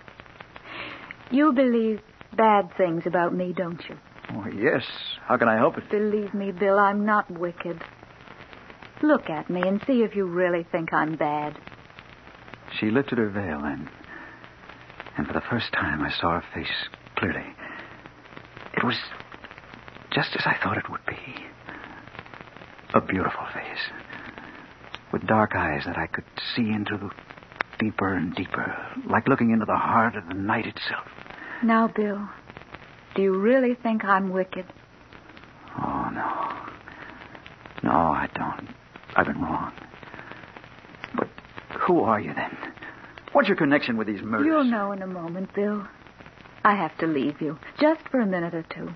You 1.31 1.53
believe 1.53 2.01
bad 2.35 2.71
things 2.77 3.03
about 3.07 3.35
me, 3.35 3.53
don't 3.53 3.83
you? 3.89 3.97
Oh, 4.31 4.47
yes. 4.55 4.85
How 5.27 5.37
can 5.37 5.49
I 5.49 5.57
help 5.57 5.79
it? 5.79 5.91
Believe 5.91 6.35
me, 6.35 6.53
Bill, 6.53 6.79
I'm 6.79 7.05
not 7.05 7.31
wicked. 7.31 7.83
Look 9.03 9.31
at 9.31 9.49
me 9.49 9.63
and 9.63 9.81
see 9.87 10.03
if 10.03 10.15
you 10.17 10.27
really 10.27 10.67
think 10.71 10.93
I'm 10.93 11.17
bad. 11.17 11.57
She 12.79 12.91
lifted 12.91 13.19
her 13.19 13.31
veil 13.31 13.63
then. 13.63 13.89
And 15.17 15.27
for 15.27 15.33
the 15.33 15.43
first 15.49 15.73
time, 15.73 16.03
I 16.03 16.11
saw 16.11 16.41
her 16.41 16.45
face 16.55 16.89
clearly. 17.17 17.47
It 18.77 18.85
was 18.85 18.97
just 20.11 20.31
as 20.37 20.43
I 20.47 20.57
thought 20.63 20.77
it 20.77 20.91
would 20.91 21.05
be 21.07 21.17
a 22.95 23.01
beautiful 23.01 23.45
face, 23.53 23.91
with 25.13 25.27
dark 25.27 25.55
eyes 25.55 25.83
that 25.87 25.99
I 25.99 26.07
could 26.07 26.25
see 26.55 26.71
into 26.71 27.11
deeper 27.79 28.15
and 28.15 28.35
deeper, 28.35 28.77
like 29.09 29.29
looking 29.29 29.51
into 29.51 29.67
the 29.67 29.77
heart 29.77 30.17
of 30.17 30.27
the 30.29 30.35
night 30.35 30.67
itself. 30.67 31.07
Now, 31.63 31.89
Bill, 31.89 32.29
do 33.19 33.25
you 33.25 33.37
really 33.37 33.75
think 33.75 34.05
I'm 34.05 34.31
wicked? 34.31 34.65
Oh, 35.77 36.09
no. 36.15 36.57
No, 37.83 37.91
I 37.91 38.29
don't. 38.33 38.69
I've 39.17 39.27
been 39.27 39.43
wrong. 39.43 39.73
But 41.17 41.27
who 41.81 42.03
are 42.03 42.21
you 42.21 42.33
then? 42.33 42.57
What's 43.33 43.49
your 43.49 43.57
connection 43.57 43.97
with 43.97 44.07
these 44.07 44.23
murders? 44.23 44.47
You'll 44.47 44.63
know 44.63 44.93
in 44.93 45.03
a 45.03 45.07
moment, 45.09 45.53
Bill. 45.53 45.85
I 46.63 46.77
have 46.77 46.97
to 46.99 47.09
leave 47.09 47.43
you, 47.43 47.59
just 47.81 48.09
for 48.09 48.21
a 48.21 48.27
minute 48.27 48.55
or 48.55 48.65
two. 48.73 48.89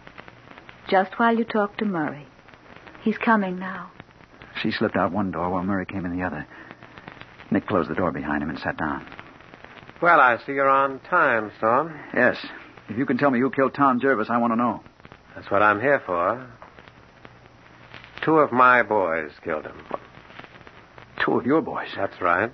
Just 0.89 1.19
while 1.19 1.37
you 1.37 1.43
talk 1.43 1.77
to 1.79 1.85
Murray. 1.85 2.29
He's 3.03 3.19
coming 3.19 3.59
now. 3.59 3.91
She 4.63 4.71
slipped 4.71 4.95
out 4.95 5.11
one 5.11 5.33
door 5.33 5.51
while 5.51 5.65
Murray 5.65 5.87
came 5.87 6.07
in 6.07 6.17
the 6.17 6.25
other. 6.25 6.47
Nick 7.51 7.67
closed 7.67 7.91
the 7.91 7.97
door 7.97 8.13
behind 8.13 8.41
him 8.45 8.51
and 8.51 8.59
sat 8.61 8.77
down. 8.77 9.05
Well, 10.01 10.21
I 10.21 10.39
see 10.47 10.53
you're 10.53 10.69
on 10.69 11.01
time, 11.11 11.51
son. 11.61 11.99
Yes. 12.15 12.37
If 12.88 12.99
you 12.99 13.07
can 13.07 13.18
tell 13.18 13.31
me 13.31 13.40
who 13.40 13.51
killed 13.51 13.75
Tom 13.75 14.01
Jervis, 14.01 14.29
I 14.31 14.38
want 14.38 14.53
to 14.53 14.57
know. 14.57 14.81
That's 15.35 15.51
what 15.51 15.62
I'm 15.62 15.81
here 15.81 16.03
for. 16.05 16.47
Two 18.25 18.37
of 18.37 18.53
my 18.53 18.83
boys 18.83 19.31
killed 19.42 19.64
him. 19.64 19.81
Two 21.25 21.38
of 21.38 21.47
your 21.47 21.62
boys. 21.62 21.88
That's 21.97 22.21
right. 22.21 22.53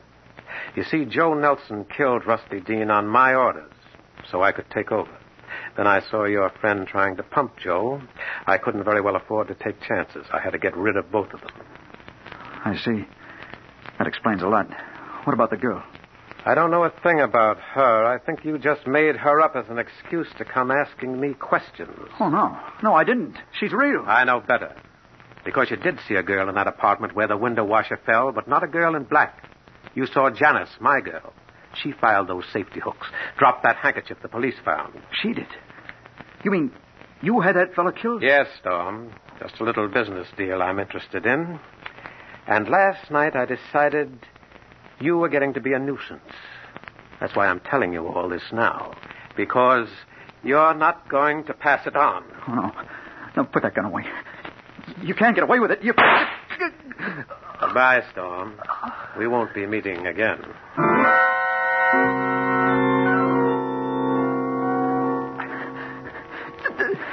You 0.77 0.85
see, 0.85 1.05
Joe 1.05 1.35
Nelson 1.35 1.85
killed 1.85 2.27
Rusty 2.27 2.61
Dean 2.61 2.91
on 2.91 3.09
my 3.09 3.35
orders, 3.35 3.73
so 4.31 4.43
I 4.43 4.53
could 4.53 4.71
take 4.71 4.93
over. 4.93 5.11
Then 5.77 5.87
I 5.87 6.01
saw 6.11 6.25
your 6.25 6.51
friend 6.61 6.87
trying 6.87 7.17
to 7.17 7.23
pump 7.23 7.55
Joe. 7.59 8.01
I 8.47 8.59
couldn't 8.59 8.85
very 8.85 9.01
well 9.01 9.17
afford 9.17 9.49
to 9.49 9.55
take 9.55 9.81
chances. 9.83 10.27
I 10.33 10.41
had 10.41 10.51
to 10.51 10.59
get 10.59 10.77
rid 10.77 10.97
of 10.97 11.11
both 11.11 11.33
of 11.33 11.41
them. 11.41 11.51
I 12.65 12.77
see. 12.77 13.07
That 13.99 14.07
explains 14.07 14.43
a 14.43 14.49
lot. 14.49 14.69
What 15.25 15.35
about 15.35 15.51
the 15.51 15.57
girl? 15.57 15.83
I 16.49 16.55
don't 16.55 16.71
know 16.71 16.85
a 16.85 16.93
thing 17.03 17.21
about 17.21 17.59
her. 17.59 18.07
I 18.07 18.17
think 18.17 18.43
you 18.43 18.57
just 18.57 18.87
made 18.87 19.17
her 19.17 19.39
up 19.39 19.55
as 19.55 19.67
an 19.69 19.79
excuse 19.79 20.29
to 20.39 20.47
come 20.47 20.71
asking 20.71 21.21
me 21.21 21.35
questions. 21.35 22.09
Oh, 22.19 22.31
no. 22.31 22.57
No, 22.83 22.95
I 22.95 23.05
didn't. 23.05 23.37
She's 23.61 23.71
real. 23.71 24.03
I 24.07 24.25
know 24.25 24.41
better. 24.41 24.75
Because 25.45 25.71
you 25.71 25.77
did 25.77 25.99
see 26.09 26.15
a 26.15 26.23
girl 26.23 26.49
in 26.49 26.55
that 26.55 26.67
apartment 26.67 27.15
where 27.15 27.29
the 27.29 27.37
window 27.37 27.65
washer 27.65 28.01
fell, 28.07 28.33
but 28.33 28.49
not 28.49 28.65
a 28.65 28.67
girl 28.67 28.95
in 28.95 29.05
black. 29.05 29.47
You 29.95 30.07
saw 30.07 30.31
Janice, 30.31 30.71
my 30.81 31.03
girl. 31.03 31.35
She 31.83 31.93
filed 31.93 32.29
those 32.29 32.45
safety 32.51 32.81
hooks, 32.81 33.09
dropped 33.37 33.63
that 33.65 33.77
handkerchief 33.77 34.17
the 34.23 34.29
police 34.29 34.57
found. 34.65 34.95
She 35.21 35.35
did. 35.35 35.49
You 36.45 36.51
mean 36.51 36.73
you 37.21 37.43
had 37.43 37.57
that 37.57 37.75
fellow 37.75 37.93
killed? 37.93 38.23
Yes, 38.23 38.47
Storm. 38.59 39.13
Just 39.39 39.61
a 39.61 39.65
little 39.65 39.89
business 39.89 40.27
deal 40.39 40.63
I'm 40.63 40.79
interested 40.79 41.27
in. 41.27 41.61
And 42.47 42.71
last 42.71 43.11
night 43.11 43.37
I 43.37 43.45
decided 43.45 44.19
you 45.01 45.17
were 45.19 45.29
getting 45.29 45.55
to 45.55 45.61
be 45.61 45.73
a 45.73 45.79
nuisance. 45.79 46.21
That's 47.21 47.35
why 47.35 47.49
I'm 47.49 47.61
telling 47.61 47.93
you 47.93 48.07
all 48.07 48.29
this 48.29 48.43
now. 48.53 48.95
Because 49.37 49.89
you're 50.43 50.75
not 50.75 51.09
going 51.09 51.45
to 51.45 51.55
pass 51.55 51.87
it 51.87 51.97
on. 51.97 52.25
Oh, 52.49 52.55
no. 52.55 52.73
No, 53.37 53.45
put 53.45 53.63
that 53.63 53.75
gun 53.75 53.85
away. 53.85 54.05
You 55.03 55.15
can't 55.15 55.35
get 55.35 55.45
away 55.45 55.61
with 55.61 55.71
it. 55.71 55.83
You. 55.83 55.95
Goodbye, 57.61 58.03
Storm. 58.13 58.55
We 59.19 59.27
won't 59.27 59.55
be 59.55 59.67
meeting 59.67 60.07
again. 60.07 60.43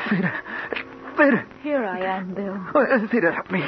Theda. 0.10 0.32
Theda. 1.17 1.45
Here 1.63 1.84
I 1.84 2.00
am, 2.17 2.34
Bill. 2.34 2.58
Oh, 2.76 2.82
uh, 2.84 3.08
Theda, 3.08 3.32
help 3.32 3.52
me. 3.52 3.63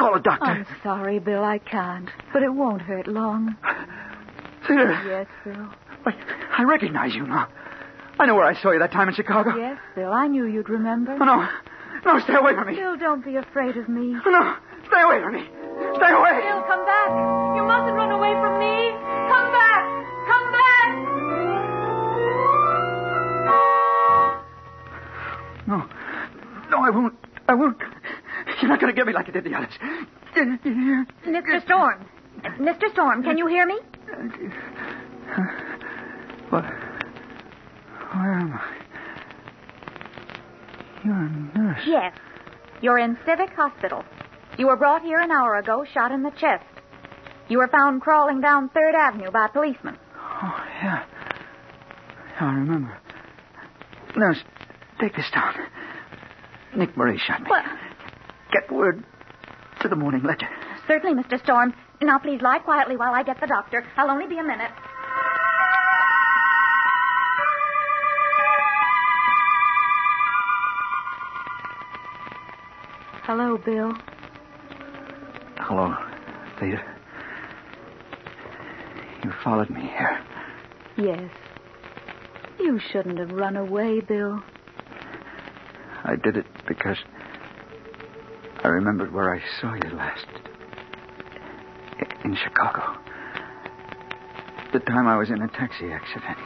Call 0.00 0.14
a 0.16 0.20
doctor. 0.20 0.44
I'm 0.46 0.66
sorry, 0.82 1.18
Bill. 1.18 1.44
I 1.44 1.58
can't. 1.58 2.08
But 2.32 2.42
it 2.42 2.48
won't 2.48 2.82
hurt 2.82 3.06
long. 3.06 3.56
Yes, 4.68 5.26
Bill. 5.44 5.68
I, 6.06 6.12
I 6.58 6.62
recognize 6.62 7.12
you 7.12 7.26
now. 7.26 7.48
I 8.20 8.26
know 8.26 8.36
where 8.36 8.44
I 8.44 8.54
saw 8.62 8.70
you 8.70 8.78
that 8.78 8.92
time 8.92 9.08
in 9.08 9.14
Chicago. 9.14 9.56
Yes, 9.56 9.78
Bill. 9.96 10.12
I 10.12 10.28
knew 10.28 10.44
you'd 10.46 10.68
remember. 10.68 11.16
Oh, 11.20 11.24
no. 11.24 11.48
No, 12.06 12.20
stay 12.20 12.34
away 12.34 12.54
from 12.54 12.68
me. 12.68 12.76
Bill, 12.76 12.96
don't 12.96 13.24
be 13.24 13.34
afraid 13.36 13.76
of 13.76 13.88
me. 13.88 14.14
Oh, 14.24 14.30
no. 14.30 14.54
Stay 14.86 15.00
away 15.02 15.20
from 15.22 15.34
me. 15.34 15.42
Stay 15.96 16.12
away. 16.12 16.40
Bill, 16.44 16.62
come 16.70 16.84
back. 16.86 17.08
You 17.56 17.64
mustn't 17.64 17.96
run 17.96 18.10
away 18.12 18.32
from 18.38 18.58
me. 18.60 18.92
Come 19.26 19.50
back. 19.50 19.84
Come 20.28 20.52
back. 20.52 20.90
No. 25.66 25.88
No, 26.70 26.78
I 26.84 26.90
won't. 26.90 27.14
I 27.48 27.54
won't. 27.54 27.78
You're 28.70 28.76
not 28.76 28.82
going 28.82 28.94
to 28.94 28.96
get 28.96 29.06
me 29.08 29.12
like 29.12 29.26
you 29.26 29.32
did 29.32 29.42
the 29.42 29.54
others. 29.56 29.72
Mr. 31.26 31.64
Storm. 31.64 32.06
Mr. 32.60 32.92
Storm, 32.92 33.24
can 33.24 33.36
you 33.36 33.48
hear 33.48 33.66
me? 33.66 33.76
What? 36.50 36.62
Where 36.62 38.32
am 38.32 38.52
I? 38.52 38.76
You're 41.04 41.14
a 41.16 41.58
nurse. 41.58 41.82
Yes. 41.84 42.16
You're 42.80 42.98
in 42.98 43.18
Civic 43.26 43.50
Hospital. 43.54 44.04
You 44.56 44.68
were 44.68 44.76
brought 44.76 45.02
here 45.02 45.18
an 45.18 45.32
hour 45.32 45.56
ago, 45.56 45.84
shot 45.92 46.12
in 46.12 46.22
the 46.22 46.30
chest. 46.30 46.64
You 47.48 47.58
were 47.58 47.68
found 47.68 48.00
crawling 48.00 48.40
down 48.40 48.68
Third 48.68 48.94
Avenue 48.94 49.32
by 49.32 49.48
policemen. 49.48 49.98
Oh, 50.16 50.64
yeah. 50.80 51.04
I 52.38 52.54
remember. 52.54 52.96
Nurse, 54.16 54.38
take 55.00 55.16
this 55.16 55.28
down. 55.34 55.54
Nick 56.76 56.96
Murray 56.96 57.18
shot 57.18 57.42
me. 57.42 57.50
What? 57.50 57.64
Get 58.52 58.70
word 58.72 59.04
to 59.80 59.88
the 59.88 59.96
morning 59.96 60.22
ledger. 60.22 60.48
Certainly, 60.86 61.22
Mr. 61.22 61.42
Storm. 61.42 61.72
Now, 62.02 62.18
please 62.18 62.40
lie 62.42 62.58
quietly 62.58 62.96
while 62.96 63.14
I 63.14 63.22
get 63.22 63.40
the 63.40 63.46
doctor. 63.46 63.86
I'll 63.96 64.10
only 64.10 64.26
be 64.26 64.38
a 64.38 64.42
minute. 64.44 64.70
Hello, 73.22 73.58
Bill. 73.58 73.92
Hello, 75.58 75.94
Theda. 76.58 76.82
You 79.22 79.32
followed 79.44 79.70
me 79.70 79.82
here. 79.82 80.20
Yes. 80.96 81.30
You 82.58 82.80
shouldn't 82.90 83.18
have 83.18 83.30
run 83.30 83.56
away, 83.56 84.00
Bill. 84.00 84.42
I 86.04 86.16
did 86.16 86.36
it 86.36 86.46
because 86.66 86.96
I 88.62 88.68
remembered 88.68 89.12
where 89.12 89.34
I 89.34 89.40
saw 89.60 89.74
you 89.74 89.96
last. 89.96 90.26
In 92.24 92.36
Chicago. 92.36 92.98
The 94.72 94.80
time 94.80 95.08
I 95.08 95.16
was 95.16 95.30
in 95.30 95.40
a 95.42 95.48
taxi 95.48 95.90
accident. 95.90 96.38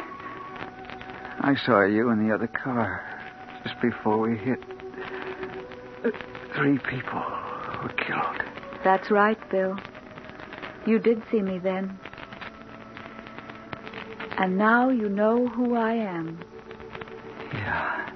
I 1.40 1.54
saw 1.66 1.82
you 1.82 2.10
in 2.10 2.26
the 2.26 2.34
other 2.34 2.46
car 2.46 3.02
just 3.64 3.80
before 3.82 4.18
we 4.18 4.36
hit. 4.36 4.60
Three 6.56 6.78
people 6.78 7.22
were 7.82 7.92
killed. 8.06 8.42
That's 8.84 9.10
right, 9.10 9.38
Bill. 9.50 9.76
You 10.86 10.98
did 10.98 11.22
see 11.30 11.42
me 11.42 11.58
then. 11.58 11.98
And 14.38 14.56
now 14.56 14.90
you 14.90 15.08
know 15.08 15.48
who 15.48 15.74
I 15.74 15.94
am. 15.94 16.42
Yeah. 17.52 18.10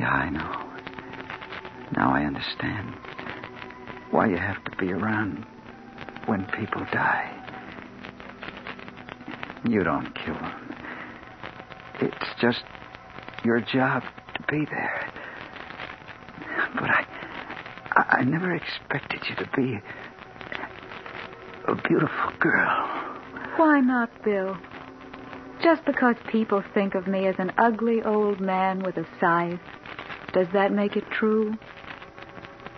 Yeah, 0.00 0.10
I 0.10 0.30
know. 0.30 0.71
Now 1.96 2.14
I 2.14 2.24
understand 2.24 2.94
why 4.10 4.28
you 4.28 4.36
have 4.36 4.62
to 4.64 4.76
be 4.78 4.92
around 4.92 5.44
when 6.26 6.46
people 6.58 6.84
die. 6.92 7.38
You 9.68 9.84
don't 9.84 10.14
kill 10.14 10.34
them. 10.34 10.74
It's 12.00 12.40
just 12.40 12.62
your 13.44 13.60
job 13.60 14.02
to 14.34 14.42
be 14.50 14.64
there. 14.70 15.12
But 16.74 16.90
I, 16.90 17.06
I, 17.94 18.24
never 18.24 18.54
expected 18.54 19.20
you 19.28 19.36
to 19.36 19.50
be 19.54 19.78
a 21.68 21.74
beautiful 21.88 22.32
girl. 22.40 23.20
Why 23.56 23.80
not, 23.80 24.10
Bill? 24.24 24.56
Just 25.62 25.84
because 25.84 26.16
people 26.28 26.64
think 26.74 26.94
of 26.94 27.06
me 27.06 27.26
as 27.26 27.36
an 27.38 27.52
ugly 27.58 28.02
old 28.02 28.40
man 28.40 28.82
with 28.82 28.96
a 28.96 29.06
scythe, 29.20 29.60
does 30.32 30.48
that 30.54 30.72
make 30.72 30.96
it 30.96 31.04
true? 31.10 31.54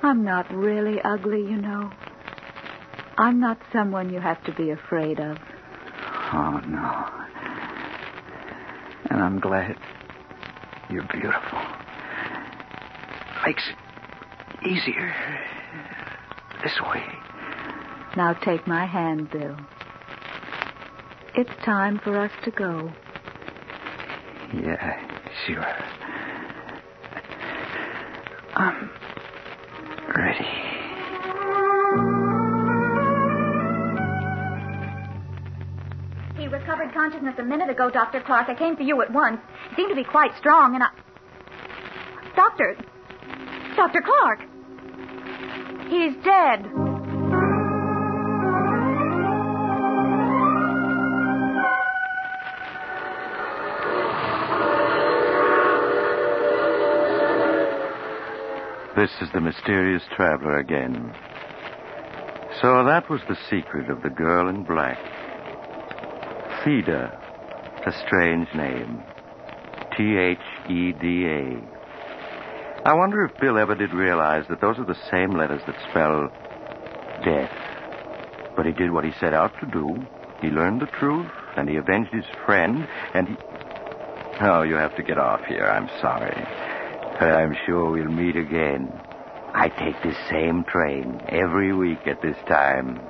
I'm 0.04 0.22
not 0.22 0.52
really 0.52 1.00
ugly, 1.02 1.40
you 1.40 1.56
know. 1.56 1.90
I'm 3.16 3.40
not 3.40 3.58
someone 3.72 4.12
you 4.12 4.20
have 4.20 4.44
to 4.44 4.52
be 4.52 4.68
afraid 4.70 5.18
of. 5.18 5.38
Oh, 6.30 6.60
no. 6.68 7.06
And 9.08 9.22
I'm 9.22 9.40
glad 9.40 9.76
you're 10.90 11.08
beautiful. 11.10 11.58
Makes 13.46 13.62
it 13.70 14.68
easier 14.68 15.14
this 16.62 16.78
way. 16.82 17.02
Now 18.14 18.34
take 18.34 18.66
my 18.66 18.84
hand, 18.84 19.30
Bill. 19.30 19.56
It's 21.34 21.64
time 21.64 21.98
for 22.04 22.18
us 22.18 22.30
to 22.44 22.50
go. 22.50 22.92
Yeah, 24.52 25.00
sure. 25.46 25.83
Consciousness 37.04 37.34
a 37.38 37.42
minute 37.42 37.68
ago, 37.68 37.90
Dr. 37.90 38.22
Clark. 38.22 38.48
I 38.48 38.54
came 38.54 38.76
for 38.76 38.82
you 38.82 39.02
at 39.02 39.12
once. 39.12 39.38
He 39.70 39.76
seemed 39.76 39.90
to 39.90 39.94
be 39.94 40.04
quite 40.04 40.30
strong, 40.38 40.74
and 40.74 40.82
I. 40.82 40.88
Doctor. 42.34 42.76
Dr. 43.76 44.00
Clark. 44.00 44.40
He's 45.90 46.14
dead. 46.24 46.64
This 58.96 59.10
is 59.20 59.28
the 59.34 59.40
mysterious 59.42 60.02
traveler 60.16 60.58
again. 60.58 61.12
So 62.62 62.82
that 62.84 63.10
was 63.10 63.20
the 63.28 63.36
secret 63.50 63.90
of 63.90 64.02
the 64.02 64.08
girl 64.08 64.48
in 64.48 64.64
black. 64.64 65.13
Theda, 66.64 67.20
a 67.84 67.92
strange 68.06 68.48
name. 68.54 69.02
T 69.94 70.16
H 70.16 70.38
E 70.70 70.92
D 70.92 71.26
A. 71.26 72.88
I 72.88 72.94
wonder 72.94 73.22
if 73.26 73.38
Bill 73.38 73.58
ever 73.58 73.74
did 73.74 73.92
realize 73.92 74.46
that 74.48 74.62
those 74.62 74.78
are 74.78 74.86
the 74.86 74.96
same 75.10 75.36
letters 75.36 75.60
that 75.66 75.76
spell 75.90 76.30
death. 77.22 77.52
But 78.56 78.64
he 78.64 78.72
did 78.72 78.90
what 78.90 79.04
he 79.04 79.12
set 79.20 79.34
out 79.34 79.52
to 79.60 79.66
do. 79.66 79.94
He 80.40 80.48
learned 80.48 80.80
the 80.80 80.86
truth, 80.98 81.30
and 81.58 81.68
he 81.68 81.76
avenged 81.76 82.14
his 82.14 82.24
friend, 82.46 82.88
and 83.12 83.28
he. 83.28 83.36
Oh, 84.40 84.62
you 84.62 84.76
have 84.76 84.96
to 84.96 85.02
get 85.02 85.18
off 85.18 85.44
here. 85.46 85.66
I'm 85.66 85.90
sorry. 86.00 86.34
But 87.20 87.30
I'm 87.30 87.54
sure 87.66 87.90
we'll 87.90 88.10
meet 88.10 88.36
again. 88.36 88.90
I 89.52 89.68
take 89.68 90.02
this 90.02 90.16
same 90.30 90.64
train 90.64 91.20
every 91.28 91.74
week 91.74 92.06
at 92.06 92.22
this 92.22 92.36
time. 92.48 93.00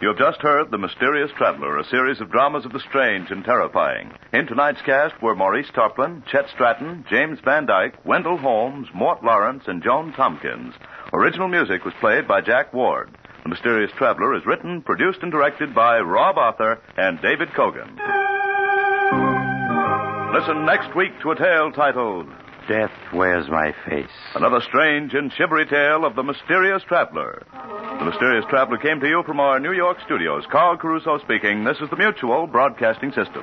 You 0.00 0.08
have 0.08 0.16
just 0.18 0.40
heard 0.40 0.70
The 0.70 0.78
Mysterious 0.78 1.30
Traveler, 1.36 1.76
a 1.76 1.84
series 1.84 2.22
of 2.22 2.30
dramas 2.30 2.64
of 2.64 2.72
the 2.72 2.80
strange 2.80 3.30
and 3.30 3.44
terrifying. 3.44 4.10
In 4.32 4.46
tonight's 4.46 4.80
cast 4.82 5.20
were 5.20 5.34
Maurice 5.34 5.70
Tarplin, 5.74 6.24
Chet 6.26 6.48
Stratton, 6.54 7.04
James 7.10 7.38
Van 7.44 7.66
Dyke, 7.66 8.02
Wendell 8.04 8.38
Holmes, 8.38 8.88
Mort 8.94 9.22
Lawrence, 9.22 9.64
and 9.66 9.82
Joan 9.82 10.14
Tompkins. 10.14 10.74
Original 11.12 11.48
music 11.48 11.84
was 11.84 11.92
played 12.00 12.26
by 12.26 12.40
Jack 12.40 12.72
Ward. 12.72 13.10
The 13.42 13.50
Mysterious 13.50 13.92
Traveler 13.98 14.34
is 14.36 14.46
written, 14.46 14.80
produced, 14.80 15.18
and 15.22 15.30
directed 15.30 15.74
by 15.74 16.00
Rob 16.00 16.38
Arthur 16.38 16.80
and 16.96 17.20
David 17.20 17.50
Kogan. 17.50 17.98
Listen 20.32 20.64
next 20.64 20.96
week 20.96 21.12
to 21.20 21.32
a 21.32 21.36
tale 21.36 21.72
titled 21.72 22.26
Death 22.70 22.92
wears 23.12 23.48
my 23.48 23.74
face. 23.88 24.06
Another 24.36 24.60
strange 24.60 25.12
and 25.14 25.32
shivery 25.32 25.66
tale 25.66 26.04
of 26.04 26.14
the 26.14 26.22
mysterious 26.22 26.84
traveler. 26.86 27.42
The 27.98 28.04
mysterious 28.04 28.44
traveler 28.48 28.78
came 28.78 29.00
to 29.00 29.08
you 29.08 29.24
from 29.26 29.40
our 29.40 29.58
New 29.58 29.72
York 29.72 29.98
studios. 30.06 30.44
Carl 30.52 30.76
Caruso 30.76 31.18
speaking. 31.18 31.64
This 31.64 31.78
is 31.82 31.90
the 31.90 31.96
Mutual 31.96 32.46
Broadcasting 32.46 33.10
System. 33.10 33.42